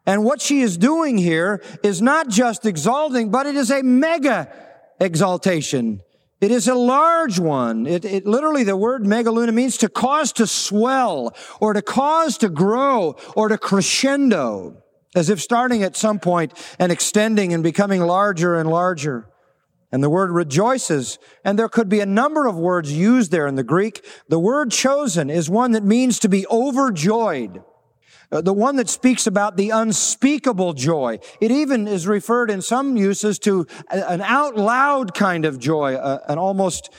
And 0.06 0.24
what 0.24 0.42
she 0.42 0.62
is 0.62 0.78
doing 0.78 1.18
here 1.18 1.62
is 1.84 2.02
not 2.02 2.30
just 2.30 2.66
exalting, 2.66 3.30
but 3.30 3.46
it 3.46 3.58
is 3.58 3.70
a 3.70 3.84
mega 3.84 4.71
exaltation. 5.02 6.02
It 6.40 6.50
is 6.50 6.68
a 6.68 6.76
large 6.76 7.40
one. 7.40 7.86
It, 7.86 8.06
it, 8.06 8.26
literally, 8.26 8.64
the 8.64 8.78
word 8.78 9.04
megaluna 9.04 9.54
means 9.54 9.78
to 9.78 9.90
cause 9.90 10.32
to 10.34 10.48
swell 10.48 11.36
or 11.60 11.74
to 11.74 11.82
cause 11.82 12.38
to 12.40 12.50
grow 12.50 13.16
or 13.36 13.50
to 13.50 13.58
crescendo, 13.58 14.82
as 15.16 15.30
if 15.30 15.40
starting 15.40 15.84
at 15.84 15.96
some 15.96 16.20
point 16.20 16.54
and 16.80 16.92
extending 16.92 17.54
and 17.54 17.62
becoming 17.62 18.02
larger 18.02 18.56
and 18.56 18.70
larger. 18.70 19.28
And 19.92 20.02
the 20.02 20.10
word 20.10 20.32
rejoices, 20.32 21.20
and 21.44 21.60
there 21.60 21.68
could 21.68 21.90
be 21.90 22.00
a 22.00 22.06
number 22.06 22.48
of 22.48 22.58
words 22.58 22.92
used 22.92 23.30
there 23.30 23.46
in 23.46 23.56
the 23.56 23.64
Greek. 23.64 24.06
The 24.30 24.40
word 24.40 24.72
chosen 24.72 25.30
is 25.30 25.50
one 25.50 25.74
that 25.74 25.84
means 25.84 26.18
to 26.20 26.30
be 26.30 26.48
overjoyed. 26.48 27.62
Uh, 28.32 28.42
the 28.42 28.54
one 28.54 28.78
that 28.78 28.90
speaks 28.90 29.28
about 29.28 29.58
the 29.58 29.72
unspeakable 29.72 30.74
joy. 30.74 31.20
It 31.42 31.52
even 31.52 31.88
is 31.88 32.08
referred 32.08 32.50
in 32.50 32.62
some 32.62 32.96
uses 32.96 33.40
to 33.40 33.68
an 33.90 34.22
out 34.22 34.56
loud 34.56 35.14
kind 35.14 35.46
of 35.46 35.60
joy, 35.60 35.96
an 35.96 36.38
almost 36.38 36.90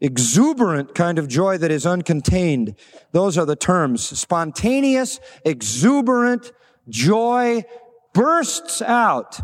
exuberant 0.00 0.94
kind 0.94 1.18
of 1.18 1.28
joy 1.28 1.56
that 1.58 1.70
is 1.70 1.84
uncontained. 1.86 2.76
Those 3.12 3.38
are 3.38 3.46
the 3.46 3.56
terms. 3.56 4.02
Spontaneous, 4.18 5.20
exuberant 5.44 6.52
joy 6.88 7.64
bursts 8.12 8.82
out 8.82 9.40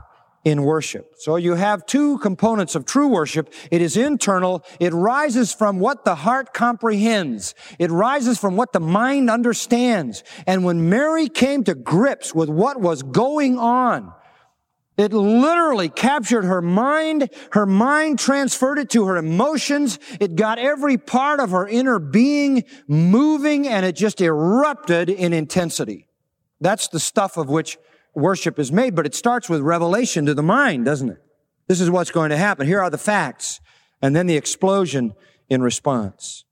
in 0.49 0.63
worship. 0.63 1.15
So 1.19 1.37
you 1.37 1.55
have 1.55 1.87
two 1.87 2.19
components 2.19 2.75
of 2.75 2.85
true 2.85 3.09
worship. 3.09 3.53
It 3.71 3.83
is 3.83 3.97
internal. 3.97 4.65
It 4.81 4.93
rises 4.93 5.53
from 5.53 5.79
what 5.79 6.05
the 6.05 6.15
heart 6.15 6.55
comprehends. 6.55 7.55
It 7.79 7.91
rises 7.91 8.39
from 8.39 8.57
what 8.57 8.73
the 8.73 8.81
mind 8.81 9.31
understands. 9.31 10.25
And 10.47 10.65
when 10.65 10.89
Mary 10.89 11.29
came 11.29 11.65
to 11.65 11.75
grips 11.75 12.35
with 12.35 12.49
what 12.49 12.81
was 12.81 13.03
going 13.03 13.59
on, 13.59 14.13
it 14.97 15.13
literally 15.13 15.89
captured 15.89 16.45
her 16.45 16.61
mind. 16.61 17.31
Her 17.53 17.67
mind 17.67 18.19
transferred 18.19 18.79
it 18.79 18.91
to 18.91 19.07
her 19.07 19.17
emotions. 19.17 20.01
It 20.19 20.35
got 20.35 20.59
every 20.59 20.99
part 20.99 21.39
of 21.39 21.51
her 21.51 21.69
inner 21.69 22.01
being 22.01 22.65
moving 22.89 23.69
and 23.69 23.87
it 23.87 23.95
just 23.95 24.21
erupted 24.21 25.09
in 25.09 25.33
intensity. 25.33 26.09
That's 26.61 26.89
the 26.89 26.99
stuff 26.99 27.37
of 27.37 27.49
which 27.49 27.79
worship 28.19 28.59
is 28.59 28.71
made, 28.71 28.95
but 28.95 29.07
it 29.07 29.15
starts 29.15 29.49
with 29.49 29.61
revelation 29.61 30.27
to 30.27 30.35
the 30.35 30.43
mind, 30.43 30.85
doesn't 30.85 31.11
it? 31.11 31.19
This 31.69 31.81
is 31.81 31.91
what's 31.91 32.11
going 32.11 32.31
to 32.31 32.37
happen. 32.37 32.67
Here 32.67 32.81
are 32.81 32.91
the 32.91 32.99
facts, 32.99 33.61
and 34.03 34.15
then 34.15 34.27
the 34.27 34.37
explosion 34.37 35.15
in 35.49 35.63
response. 35.63 36.45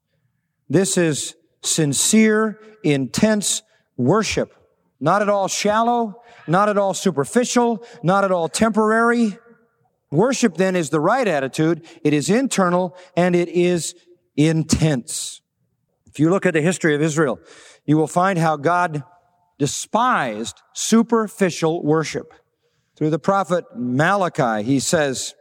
This 0.68 0.96
is 0.96 1.34
sincere, 1.62 2.60
intense 2.82 3.62
worship. 3.96 4.52
Not 5.00 5.22
at 5.22 5.28
all 5.28 5.48
shallow, 5.48 6.22
not 6.46 6.68
at 6.68 6.78
all 6.78 6.94
superficial, 6.94 7.84
not 8.02 8.24
at 8.24 8.32
all 8.32 8.48
temporary. 8.48 9.38
Worship 10.10 10.56
then 10.56 10.76
is 10.76 10.90
the 10.90 11.00
right 11.00 11.26
attitude. 11.26 11.86
It 12.02 12.12
is 12.12 12.30
internal 12.30 12.96
and 13.16 13.36
it 13.36 13.48
is 13.48 13.94
intense. 14.36 15.42
If 16.06 16.18
you 16.18 16.30
look 16.30 16.46
at 16.46 16.54
the 16.54 16.62
history 16.62 16.94
of 16.94 17.02
Israel, 17.02 17.40
you 17.84 17.96
will 17.96 18.06
find 18.06 18.38
how 18.38 18.56
God 18.56 19.02
despised 19.58 20.60
superficial 20.72 21.82
worship. 21.84 22.32
Through 22.96 23.10
the 23.10 23.18
prophet 23.18 23.64
Malachi, 23.74 24.62
he 24.62 24.80
says, 24.80 25.34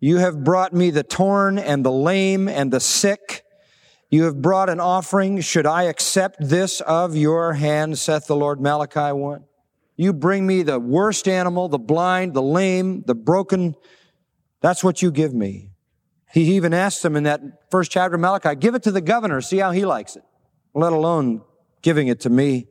You 0.00 0.18
have 0.18 0.44
brought 0.44 0.72
me 0.72 0.90
the 0.90 1.02
torn 1.02 1.58
and 1.58 1.84
the 1.84 1.92
lame 1.92 2.48
and 2.48 2.72
the 2.72 2.80
sick. 2.80 3.44
You 4.10 4.24
have 4.24 4.40
brought 4.40 4.70
an 4.70 4.80
offering. 4.80 5.40
Should 5.40 5.66
I 5.66 5.84
accept 5.84 6.36
this 6.40 6.80
of 6.80 7.16
your 7.16 7.54
hand, 7.54 7.98
saith 7.98 8.26
the 8.26 8.36
Lord 8.36 8.60
Malachi 8.60 9.12
1? 9.12 9.44
You 9.96 10.12
bring 10.12 10.46
me 10.46 10.62
the 10.62 10.80
worst 10.80 11.28
animal, 11.28 11.68
the 11.68 11.78
blind, 11.78 12.34
the 12.34 12.42
lame, 12.42 13.02
the 13.06 13.14
broken. 13.14 13.74
That's 14.60 14.82
what 14.82 15.02
you 15.02 15.10
give 15.10 15.34
me. 15.34 15.70
He 16.32 16.56
even 16.56 16.74
asked 16.74 17.02
them 17.02 17.14
in 17.14 17.24
that 17.24 17.40
first 17.70 17.92
chapter 17.92 18.16
of 18.16 18.20
Malachi, 18.20 18.56
give 18.56 18.74
it 18.74 18.82
to 18.84 18.90
the 18.90 19.00
governor, 19.00 19.40
see 19.40 19.58
how 19.58 19.70
he 19.70 19.84
likes 19.84 20.16
it, 20.16 20.24
let 20.74 20.92
alone 20.92 21.42
giving 21.80 22.08
it 22.08 22.20
to 22.20 22.30
me. 22.30 22.66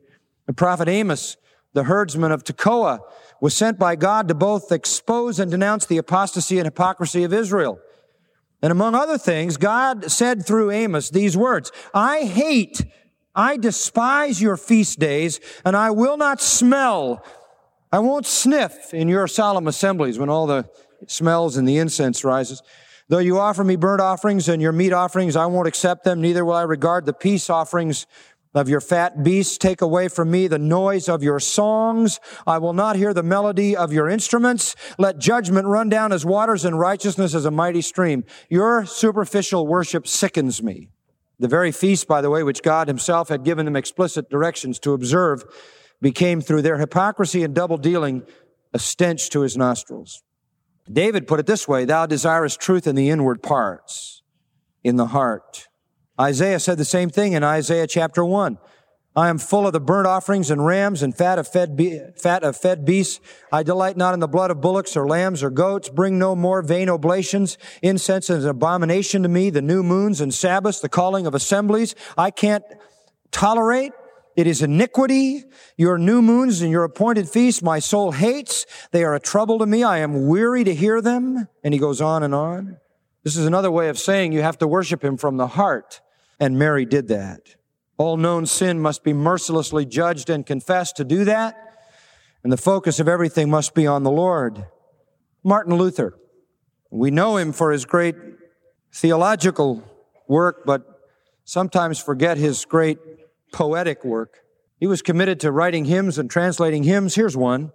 The 0.46 0.52
prophet 0.52 0.88
Amos, 0.88 1.36
the 1.72 1.84
herdsman 1.84 2.32
of 2.32 2.44
Tekoa, 2.44 3.00
was 3.40 3.56
sent 3.56 3.78
by 3.78 3.96
God 3.96 4.28
to 4.28 4.34
both 4.34 4.72
expose 4.72 5.38
and 5.38 5.50
denounce 5.50 5.86
the 5.86 5.98
apostasy 5.98 6.58
and 6.58 6.66
hypocrisy 6.66 7.24
of 7.24 7.32
Israel. 7.32 7.78
And 8.62 8.70
among 8.70 8.94
other 8.94 9.18
things, 9.18 9.56
God 9.56 10.10
said 10.10 10.46
through 10.46 10.70
Amos 10.70 11.10
these 11.10 11.36
words, 11.36 11.70
I 11.92 12.24
hate, 12.24 12.84
I 13.34 13.56
despise 13.56 14.40
your 14.40 14.56
feast 14.56 14.98
days, 14.98 15.40
and 15.64 15.76
I 15.76 15.90
will 15.90 16.16
not 16.16 16.40
smell, 16.40 17.24
I 17.92 17.98
won't 17.98 18.26
sniff 18.26 18.94
in 18.94 19.08
your 19.08 19.28
solemn 19.28 19.68
assemblies 19.68 20.18
when 20.18 20.30
all 20.30 20.46
the 20.46 20.68
smells 21.06 21.56
and 21.56 21.68
the 21.68 21.78
incense 21.78 22.24
rises. 22.24 22.62
Though 23.08 23.18
you 23.18 23.38
offer 23.38 23.62
me 23.62 23.76
burnt 23.76 24.00
offerings 24.00 24.48
and 24.48 24.62
your 24.62 24.72
meat 24.72 24.92
offerings, 24.92 25.36
I 25.36 25.46
won't 25.46 25.68
accept 25.68 26.04
them, 26.04 26.22
neither 26.22 26.44
will 26.44 26.54
I 26.54 26.62
regard 26.62 27.04
the 27.04 27.12
peace 27.12 27.50
offerings 27.50 28.06
of 28.54 28.68
your 28.68 28.80
fat 28.80 29.22
beasts. 29.22 29.58
Take 29.58 29.82
away 29.82 30.08
from 30.08 30.30
me 30.30 30.46
the 30.46 30.58
noise 30.58 31.08
of 31.08 31.22
your 31.22 31.40
songs. 31.40 32.20
I 32.46 32.58
will 32.58 32.72
not 32.72 32.96
hear 32.96 33.12
the 33.12 33.22
melody 33.22 33.76
of 33.76 33.92
your 33.92 34.08
instruments. 34.08 34.76
Let 34.98 35.18
judgment 35.18 35.66
run 35.66 35.88
down 35.88 36.12
as 36.12 36.24
waters 36.24 36.64
and 36.64 36.78
righteousness 36.78 37.34
as 37.34 37.44
a 37.44 37.50
mighty 37.50 37.80
stream. 37.80 38.24
Your 38.48 38.86
superficial 38.86 39.66
worship 39.66 40.06
sickens 40.06 40.62
me. 40.62 40.88
The 41.38 41.48
very 41.48 41.72
feast, 41.72 42.06
by 42.06 42.20
the 42.20 42.30
way, 42.30 42.42
which 42.42 42.62
God 42.62 42.86
himself 42.86 43.28
had 43.28 43.44
given 43.44 43.64
them 43.64 43.76
explicit 43.76 44.30
directions 44.30 44.78
to 44.80 44.92
observe, 44.92 45.44
became 46.00 46.40
through 46.40 46.62
their 46.62 46.78
hypocrisy 46.78 47.42
and 47.42 47.54
double 47.54 47.76
dealing 47.76 48.22
a 48.72 48.78
stench 48.78 49.30
to 49.30 49.40
his 49.40 49.56
nostrils. 49.56 50.22
David 50.90 51.26
put 51.26 51.40
it 51.40 51.46
this 51.46 51.66
way, 51.66 51.84
thou 51.84 52.06
desirest 52.06 52.60
truth 52.60 52.86
in 52.86 52.94
the 52.94 53.08
inward 53.08 53.42
parts, 53.42 54.22
in 54.82 54.96
the 54.96 55.06
heart. 55.06 55.68
Isaiah 56.20 56.60
said 56.60 56.78
the 56.78 56.84
same 56.84 57.10
thing 57.10 57.32
in 57.32 57.42
Isaiah 57.42 57.86
chapter 57.86 58.24
1. 58.24 58.58
I 59.16 59.28
am 59.28 59.38
full 59.38 59.66
of 59.66 59.72
the 59.72 59.80
burnt 59.80 60.08
offerings 60.08 60.50
and 60.50 60.64
rams 60.64 61.02
and 61.02 61.16
fat 61.16 61.38
of 61.38 61.46
fed, 61.46 61.76
be- 61.76 62.00
fat 62.16 62.42
of 62.42 62.56
fed 62.56 62.84
beasts. 62.84 63.20
I 63.52 63.62
delight 63.62 63.96
not 63.96 64.12
in 64.14 64.20
the 64.20 64.26
blood 64.26 64.50
of 64.50 64.60
bullocks 64.60 64.96
or 64.96 65.06
lambs 65.06 65.42
or 65.42 65.50
goats. 65.50 65.88
Bring 65.88 66.18
no 66.18 66.34
more 66.34 66.62
vain 66.62 66.88
oblations. 66.88 67.56
Incense 67.80 68.28
is 68.28 68.44
an 68.44 68.50
abomination 68.50 69.22
to 69.22 69.28
me. 69.28 69.50
The 69.50 69.62
new 69.62 69.84
moons 69.84 70.20
and 70.20 70.34
Sabbaths, 70.34 70.80
the 70.80 70.88
calling 70.88 71.26
of 71.26 71.34
assemblies. 71.34 71.94
I 72.18 72.32
can't 72.32 72.64
tolerate. 73.30 73.92
It 74.36 74.48
is 74.48 74.62
iniquity. 74.62 75.44
Your 75.76 75.96
new 75.96 76.20
moons 76.20 76.60
and 76.60 76.72
your 76.72 76.82
appointed 76.82 77.28
feasts, 77.28 77.62
my 77.62 77.78
soul 77.78 78.10
hates. 78.10 78.66
They 78.90 79.04
are 79.04 79.14
a 79.14 79.20
trouble 79.20 79.60
to 79.60 79.66
me. 79.66 79.84
I 79.84 79.98
am 79.98 80.26
weary 80.26 80.64
to 80.64 80.74
hear 80.74 81.00
them. 81.00 81.46
And 81.62 81.72
he 81.72 81.78
goes 81.78 82.00
on 82.00 82.24
and 82.24 82.34
on. 82.34 82.78
This 83.22 83.36
is 83.36 83.46
another 83.46 83.70
way 83.70 83.88
of 83.88 83.98
saying 83.98 84.32
you 84.32 84.42
have 84.42 84.58
to 84.58 84.66
worship 84.66 85.04
him 85.04 85.16
from 85.16 85.36
the 85.36 85.46
heart. 85.46 86.00
And 86.40 86.58
Mary 86.58 86.84
did 86.84 87.08
that. 87.08 87.56
All 87.96 88.16
known 88.16 88.46
sin 88.46 88.80
must 88.80 89.04
be 89.04 89.12
mercilessly 89.12 89.86
judged 89.86 90.28
and 90.28 90.44
confessed 90.44 90.96
to 90.96 91.04
do 91.04 91.24
that. 91.24 91.56
And 92.42 92.52
the 92.52 92.56
focus 92.56 93.00
of 93.00 93.08
everything 93.08 93.48
must 93.48 93.74
be 93.74 93.86
on 93.86 94.02
the 94.02 94.10
Lord. 94.10 94.66
Martin 95.42 95.76
Luther. 95.76 96.18
We 96.90 97.10
know 97.10 97.36
him 97.36 97.52
for 97.52 97.70
his 97.70 97.84
great 97.84 98.16
theological 98.92 99.82
work, 100.28 100.64
but 100.64 100.82
sometimes 101.44 101.98
forget 101.98 102.36
his 102.36 102.64
great 102.64 102.98
poetic 103.52 104.04
work. 104.04 104.40
He 104.78 104.86
was 104.86 105.02
committed 105.02 105.40
to 105.40 105.52
writing 105.52 105.84
hymns 105.86 106.18
and 106.18 106.30
translating 106.30 106.82
hymns. 106.82 107.14
Here's 107.14 107.36
one. 107.36 107.72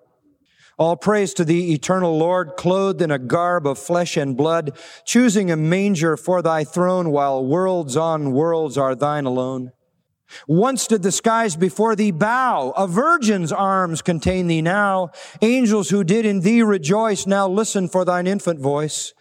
All 0.79 0.95
praise 0.95 1.33
to 1.33 1.43
thee, 1.43 1.73
eternal 1.73 2.17
Lord, 2.17 2.55
clothed 2.55 3.01
in 3.01 3.11
a 3.11 3.19
garb 3.19 3.67
of 3.67 3.77
flesh 3.77 4.15
and 4.15 4.37
blood, 4.37 4.77
choosing 5.03 5.51
a 5.51 5.57
manger 5.57 6.15
for 6.15 6.41
thy 6.41 6.63
throne, 6.63 7.11
while 7.11 7.45
worlds 7.45 7.97
on 7.97 8.31
worlds 8.31 8.77
are 8.77 8.95
thine 8.95 9.25
alone. 9.25 9.73
Once 10.47 10.87
did 10.87 11.03
the 11.03 11.11
skies 11.11 11.57
before 11.57 11.97
thee 11.97 12.11
bow, 12.11 12.71
a 12.77 12.87
virgin's 12.87 13.51
arms 13.51 14.01
contain 14.01 14.47
thee 14.47 14.61
now. 14.61 15.09
Angels 15.41 15.89
who 15.89 16.05
did 16.05 16.25
in 16.25 16.39
thee 16.39 16.63
rejoice, 16.63 17.27
now 17.27 17.45
listen 17.45 17.89
for 17.89 18.05
thine 18.05 18.25
infant 18.25 18.61
voice. 18.61 19.13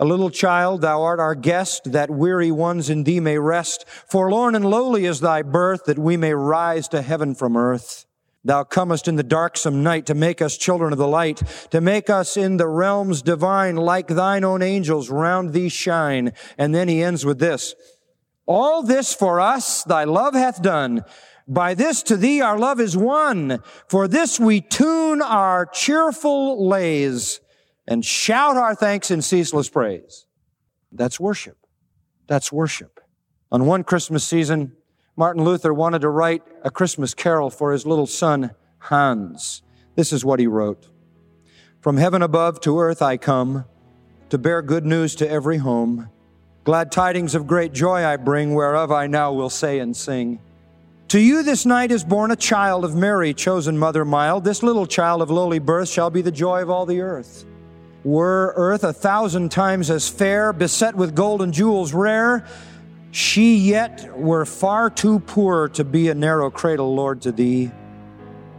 A 0.00 0.04
little 0.04 0.30
child, 0.30 0.80
thou 0.80 1.00
art 1.02 1.20
our 1.20 1.36
guest, 1.36 1.92
that 1.92 2.10
weary 2.10 2.50
ones 2.50 2.90
in 2.90 3.04
thee 3.04 3.20
may 3.20 3.38
rest. 3.38 3.84
Forlorn 3.86 4.56
and 4.56 4.64
lowly 4.64 5.04
is 5.04 5.20
thy 5.20 5.42
birth, 5.42 5.84
that 5.84 5.98
we 5.98 6.16
may 6.16 6.34
rise 6.34 6.88
to 6.88 7.02
heaven 7.02 7.36
from 7.36 7.56
earth. 7.56 8.04
Thou 8.44 8.62
comest 8.62 9.08
in 9.08 9.16
the 9.16 9.22
darksome 9.22 9.82
night 9.82 10.04
to 10.06 10.14
make 10.14 10.42
us 10.42 10.58
children 10.58 10.92
of 10.92 10.98
the 10.98 11.08
light, 11.08 11.42
to 11.70 11.80
make 11.80 12.10
us 12.10 12.36
in 12.36 12.58
the 12.58 12.68
realms 12.68 13.22
divine, 13.22 13.76
like 13.76 14.08
thine 14.08 14.44
own 14.44 14.62
angels 14.62 15.08
round 15.08 15.52
thee 15.52 15.70
shine. 15.70 16.32
And 16.58 16.74
then 16.74 16.88
he 16.88 17.02
ends 17.02 17.24
with 17.24 17.38
this. 17.38 17.74
All 18.46 18.82
this 18.82 19.14
for 19.14 19.40
us 19.40 19.82
thy 19.84 20.04
love 20.04 20.34
hath 20.34 20.60
done. 20.60 21.04
By 21.48 21.74
this 21.74 22.02
to 22.04 22.16
thee 22.16 22.42
our 22.42 22.58
love 22.58 22.80
is 22.80 22.96
won. 22.96 23.60
For 23.88 24.06
this 24.06 24.38
we 24.38 24.60
tune 24.60 25.22
our 25.22 25.64
cheerful 25.64 26.68
lays 26.68 27.40
and 27.86 28.04
shout 28.04 28.56
our 28.56 28.74
thanks 28.74 29.10
in 29.10 29.22
ceaseless 29.22 29.70
praise. 29.70 30.26
That's 30.92 31.18
worship. 31.18 31.56
That's 32.26 32.52
worship. 32.52 33.00
On 33.50 33.66
one 33.66 33.84
Christmas 33.84 34.24
season, 34.24 34.72
Martin 35.16 35.44
Luther 35.44 35.72
wanted 35.72 36.00
to 36.00 36.08
write 36.08 36.42
a 36.62 36.70
Christmas 36.70 37.14
carol 37.14 37.48
for 37.48 37.72
his 37.72 37.86
little 37.86 38.06
son, 38.06 38.50
Hans. 38.78 39.62
This 39.94 40.12
is 40.12 40.24
what 40.24 40.40
he 40.40 40.48
wrote. 40.48 40.88
From 41.80 41.98
heaven 41.98 42.20
above 42.20 42.60
to 42.62 42.80
earth 42.80 43.00
I 43.00 43.16
come 43.16 43.64
to 44.30 44.38
bear 44.38 44.60
good 44.60 44.84
news 44.84 45.14
to 45.16 45.30
every 45.30 45.58
home. 45.58 46.08
Glad 46.64 46.90
tidings 46.90 47.36
of 47.36 47.46
great 47.46 47.72
joy 47.72 48.04
I 48.04 48.16
bring, 48.16 48.54
whereof 48.54 48.90
I 48.90 49.06
now 49.06 49.32
will 49.32 49.50
say 49.50 49.78
and 49.78 49.96
sing. 49.96 50.40
To 51.08 51.20
you 51.20 51.44
this 51.44 51.64
night 51.64 51.92
is 51.92 52.02
born 52.02 52.32
a 52.32 52.36
child 52.36 52.84
of 52.84 52.96
Mary, 52.96 53.34
chosen 53.34 53.78
mother 53.78 54.04
mild. 54.04 54.42
This 54.42 54.64
little 54.64 54.86
child 54.86 55.22
of 55.22 55.30
lowly 55.30 55.60
birth 55.60 55.88
shall 55.88 56.10
be 56.10 56.22
the 56.22 56.32
joy 56.32 56.60
of 56.60 56.70
all 56.70 56.86
the 56.86 57.02
earth. 57.02 57.44
Were 58.02 58.52
earth 58.56 58.82
a 58.82 58.92
thousand 58.92 59.52
times 59.52 59.90
as 59.90 60.08
fair, 60.08 60.52
beset 60.52 60.96
with 60.96 61.14
gold 61.14 61.40
and 61.40 61.54
jewels 61.54 61.92
rare, 61.92 62.44
she 63.14 63.54
yet 63.54 64.18
were 64.18 64.44
far 64.44 64.90
too 64.90 65.20
poor 65.20 65.68
to 65.68 65.84
be 65.84 66.08
a 66.08 66.14
narrow 66.14 66.50
cradle, 66.50 66.96
Lord, 66.96 67.22
to 67.22 67.30
thee. 67.30 67.70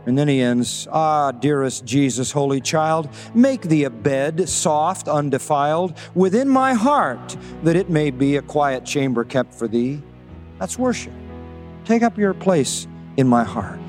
And 0.06 0.18
then 0.18 0.30
he 0.30 0.40
ends, 0.40 0.88
Ah, 0.94 1.32
dearest 1.32 1.84
Jesus, 1.84 2.32
holy 2.32 2.62
child, 2.62 3.10
make 3.34 3.64
thee 3.64 3.84
a 3.84 3.90
bed, 3.90 4.48
soft, 4.48 5.10
undefiled, 5.10 5.98
within 6.14 6.48
my 6.48 6.74
heart, 6.74 7.36
that 7.64 7.76
it 7.76 7.90
may 7.90 8.12
be 8.12 8.38
a 8.38 8.42
quiet 8.42 8.86
chamber 8.86 9.26
kept 9.26 9.54
for 9.54 9.68
thee. 9.68 10.02
That's 10.58 10.80
worship. 10.80 11.12
Take 11.84 12.02
up 12.02 12.18
your 12.18 12.34
place 12.34 12.88
in 13.18 13.28
my 13.28 13.44
heart. 13.44 13.82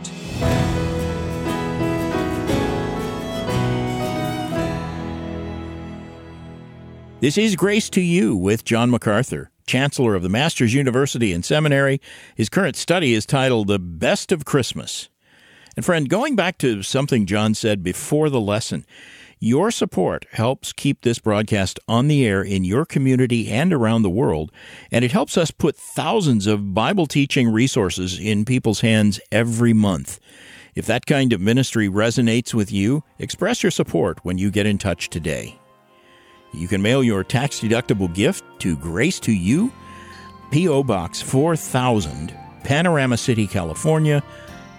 This 7.20 7.38
is 7.38 7.54
Grace 7.54 7.88
to 7.90 8.00
You 8.00 8.34
with 8.34 8.64
John 8.64 8.90
MacArthur. 8.90 9.52
Chancellor 9.66 10.14
of 10.14 10.22
the 10.22 10.28
Masters 10.28 10.74
University 10.74 11.32
and 11.32 11.44
Seminary. 11.44 12.00
His 12.34 12.48
current 12.48 12.76
study 12.76 13.14
is 13.14 13.26
titled 13.26 13.66
The 13.66 13.78
Best 13.78 14.32
of 14.32 14.44
Christmas. 14.44 15.08
And 15.76 15.84
friend, 15.84 16.08
going 16.08 16.36
back 16.36 16.56
to 16.58 16.82
something 16.82 17.26
John 17.26 17.54
said 17.54 17.82
before 17.82 18.30
the 18.30 18.40
lesson, 18.40 18.86
your 19.38 19.70
support 19.70 20.24
helps 20.32 20.72
keep 20.72 21.02
this 21.02 21.18
broadcast 21.18 21.78
on 21.86 22.08
the 22.08 22.24
air 22.24 22.42
in 22.42 22.64
your 22.64 22.86
community 22.86 23.50
and 23.50 23.72
around 23.72 24.00
the 24.02 24.08
world, 24.08 24.50
and 24.90 25.04
it 25.04 25.12
helps 25.12 25.36
us 25.36 25.50
put 25.50 25.76
thousands 25.76 26.46
of 26.46 26.72
Bible 26.72 27.06
teaching 27.06 27.50
resources 27.50 28.18
in 28.18 28.46
people's 28.46 28.80
hands 28.80 29.20
every 29.30 29.74
month. 29.74 30.18
If 30.74 30.86
that 30.86 31.04
kind 31.04 31.34
of 31.34 31.40
ministry 31.40 31.88
resonates 31.88 32.54
with 32.54 32.72
you, 32.72 33.04
express 33.18 33.62
your 33.62 33.70
support 33.70 34.20
when 34.22 34.38
you 34.38 34.50
get 34.50 34.64
in 34.64 34.78
touch 34.78 35.10
today. 35.10 35.58
You 36.56 36.68
can 36.68 36.80
mail 36.80 37.04
your 37.04 37.22
tax 37.22 37.60
deductible 37.60 38.12
gift 38.12 38.42
to 38.60 38.76
Grace 38.76 39.20
to 39.20 39.32
You, 39.32 39.70
P.O. 40.50 40.84
Box 40.84 41.20
4000, 41.20 42.34
Panorama 42.64 43.18
City, 43.18 43.46
California 43.46 44.22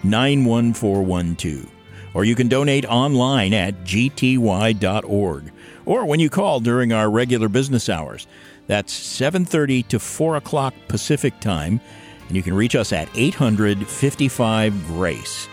91412. 0.02 1.70
Or 2.14 2.24
you 2.24 2.34
can 2.34 2.48
donate 2.48 2.84
online 2.86 3.54
at 3.54 3.84
gty.org 3.84 5.52
or 5.86 6.04
when 6.04 6.20
you 6.20 6.28
call 6.28 6.60
during 6.60 6.92
our 6.92 7.08
regular 7.08 7.48
business 7.48 7.88
hours. 7.88 8.26
That's 8.66 8.92
7:30 8.92 9.86
to 9.88 9.98
4 9.98 10.36
o'clock 10.36 10.74
Pacific 10.88 11.38
time, 11.40 11.80
and 12.26 12.36
you 12.36 12.42
can 12.42 12.54
reach 12.54 12.74
us 12.74 12.92
at 12.92 13.08
855 13.14 14.86
Grace. 14.88 15.48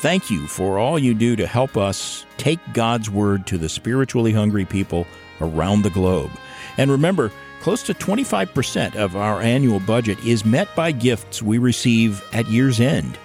Thank 0.00 0.30
you 0.30 0.46
for 0.46 0.78
all 0.78 0.98
you 0.98 1.14
do 1.14 1.34
to 1.36 1.46
help 1.46 1.76
us 1.76 2.26
take 2.36 2.60
God's 2.74 3.08
word 3.08 3.46
to 3.46 3.56
the 3.56 3.68
spiritually 3.68 4.32
hungry 4.32 4.66
people 4.66 5.06
around 5.40 5.82
the 5.82 5.90
globe. 5.90 6.30
And 6.76 6.90
remember, 6.90 7.30
close 7.60 7.82
to 7.84 7.94
25% 7.94 8.96
of 8.96 9.16
our 9.16 9.40
annual 9.40 9.80
budget 9.80 10.18
is 10.24 10.44
met 10.44 10.68
by 10.74 10.92
gifts 10.92 11.42
we 11.42 11.58
receive 11.58 12.22
at 12.32 12.46
year's 12.46 12.80
end. 12.80 13.18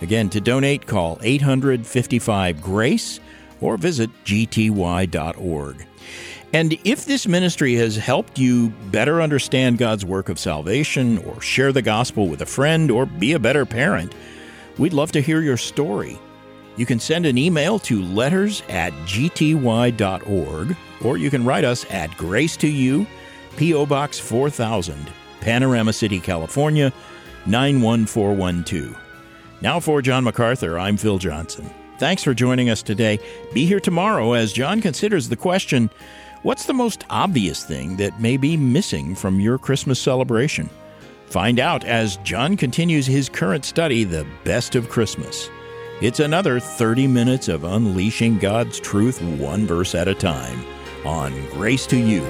Again, 0.00 0.28
to 0.30 0.40
donate, 0.40 0.86
call 0.86 1.18
855 1.22 2.60
GRACE 2.60 3.20
or 3.60 3.76
visit 3.76 4.10
gty.org. 4.24 5.86
And 6.52 6.78
if 6.84 7.04
this 7.04 7.26
ministry 7.26 7.74
has 7.74 7.96
helped 7.96 8.38
you 8.38 8.68
better 8.92 9.20
understand 9.20 9.78
God's 9.78 10.04
work 10.04 10.28
of 10.28 10.38
salvation, 10.38 11.18
or 11.18 11.40
share 11.40 11.72
the 11.72 11.82
gospel 11.82 12.28
with 12.28 12.42
a 12.42 12.46
friend, 12.46 12.92
or 12.92 13.06
be 13.06 13.32
a 13.32 13.40
better 13.40 13.66
parent, 13.66 14.14
we'd 14.78 14.92
love 14.92 15.10
to 15.12 15.20
hear 15.20 15.40
your 15.40 15.56
story. 15.56 16.16
You 16.76 16.86
can 16.86 17.00
send 17.00 17.26
an 17.26 17.38
email 17.38 17.78
to 17.80 18.02
letters 18.02 18.62
at 18.68 18.92
gty.org 19.04 20.76
or 21.04 21.16
you 21.16 21.30
can 21.30 21.44
write 21.44 21.64
us 21.64 21.84
at 21.90 22.16
Grace 22.16 22.56
to 22.58 22.68
You, 22.68 23.06
P.O. 23.56 23.86
Box 23.86 24.18
4000, 24.18 25.12
Panorama 25.40 25.92
City, 25.92 26.20
California 26.20 26.92
91412. 27.46 28.96
Now 29.60 29.80
for 29.80 30.02
John 30.02 30.24
MacArthur, 30.24 30.78
I'm 30.78 30.96
Phil 30.96 31.18
Johnson. 31.18 31.70
Thanks 31.98 32.24
for 32.24 32.34
joining 32.34 32.70
us 32.70 32.82
today. 32.82 33.18
Be 33.52 33.66
here 33.66 33.80
tomorrow 33.80 34.32
as 34.32 34.52
John 34.52 34.80
considers 34.80 35.28
the 35.28 35.36
question 35.36 35.90
What's 36.42 36.66
the 36.66 36.74
most 36.74 37.04
obvious 37.08 37.64
thing 37.64 37.96
that 37.96 38.20
may 38.20 38.36
be 38.36 38.54
missing 38.54 39.14
from 39.14 39.40
your 39.40 39.56
Christmas 39.56 39.98
celebration? 39.98 40.68
Find 41.26 41.58
out 41.58 41.84
as 41.84 42.18
John 42.18 42.56
continues 42.58 43.06
his 43.06 43.30
current 43.30 43.64
study, 43.64 44.04
The 44.04 44.26
Best 44.44 44.74
of 44.74 44.90
Christmas. 44.90 45.48
It's 46.02 46.20
another 46.20 46.60
30 46.60 47.06
minutes 47.06 47.48
of 47.48 47.64
unleashing 47.64 48.38
God's 48.38 48.78
truth 48.78 49.22
one 49.22 49.66
verse 49.66 49.94
at 49.94 50.06
a 50.06 50.14
time 50.14 50.62
on 51.04 51.32
Grace 51.50 51.86
to 51.88 51.96
You. 51.96 52.22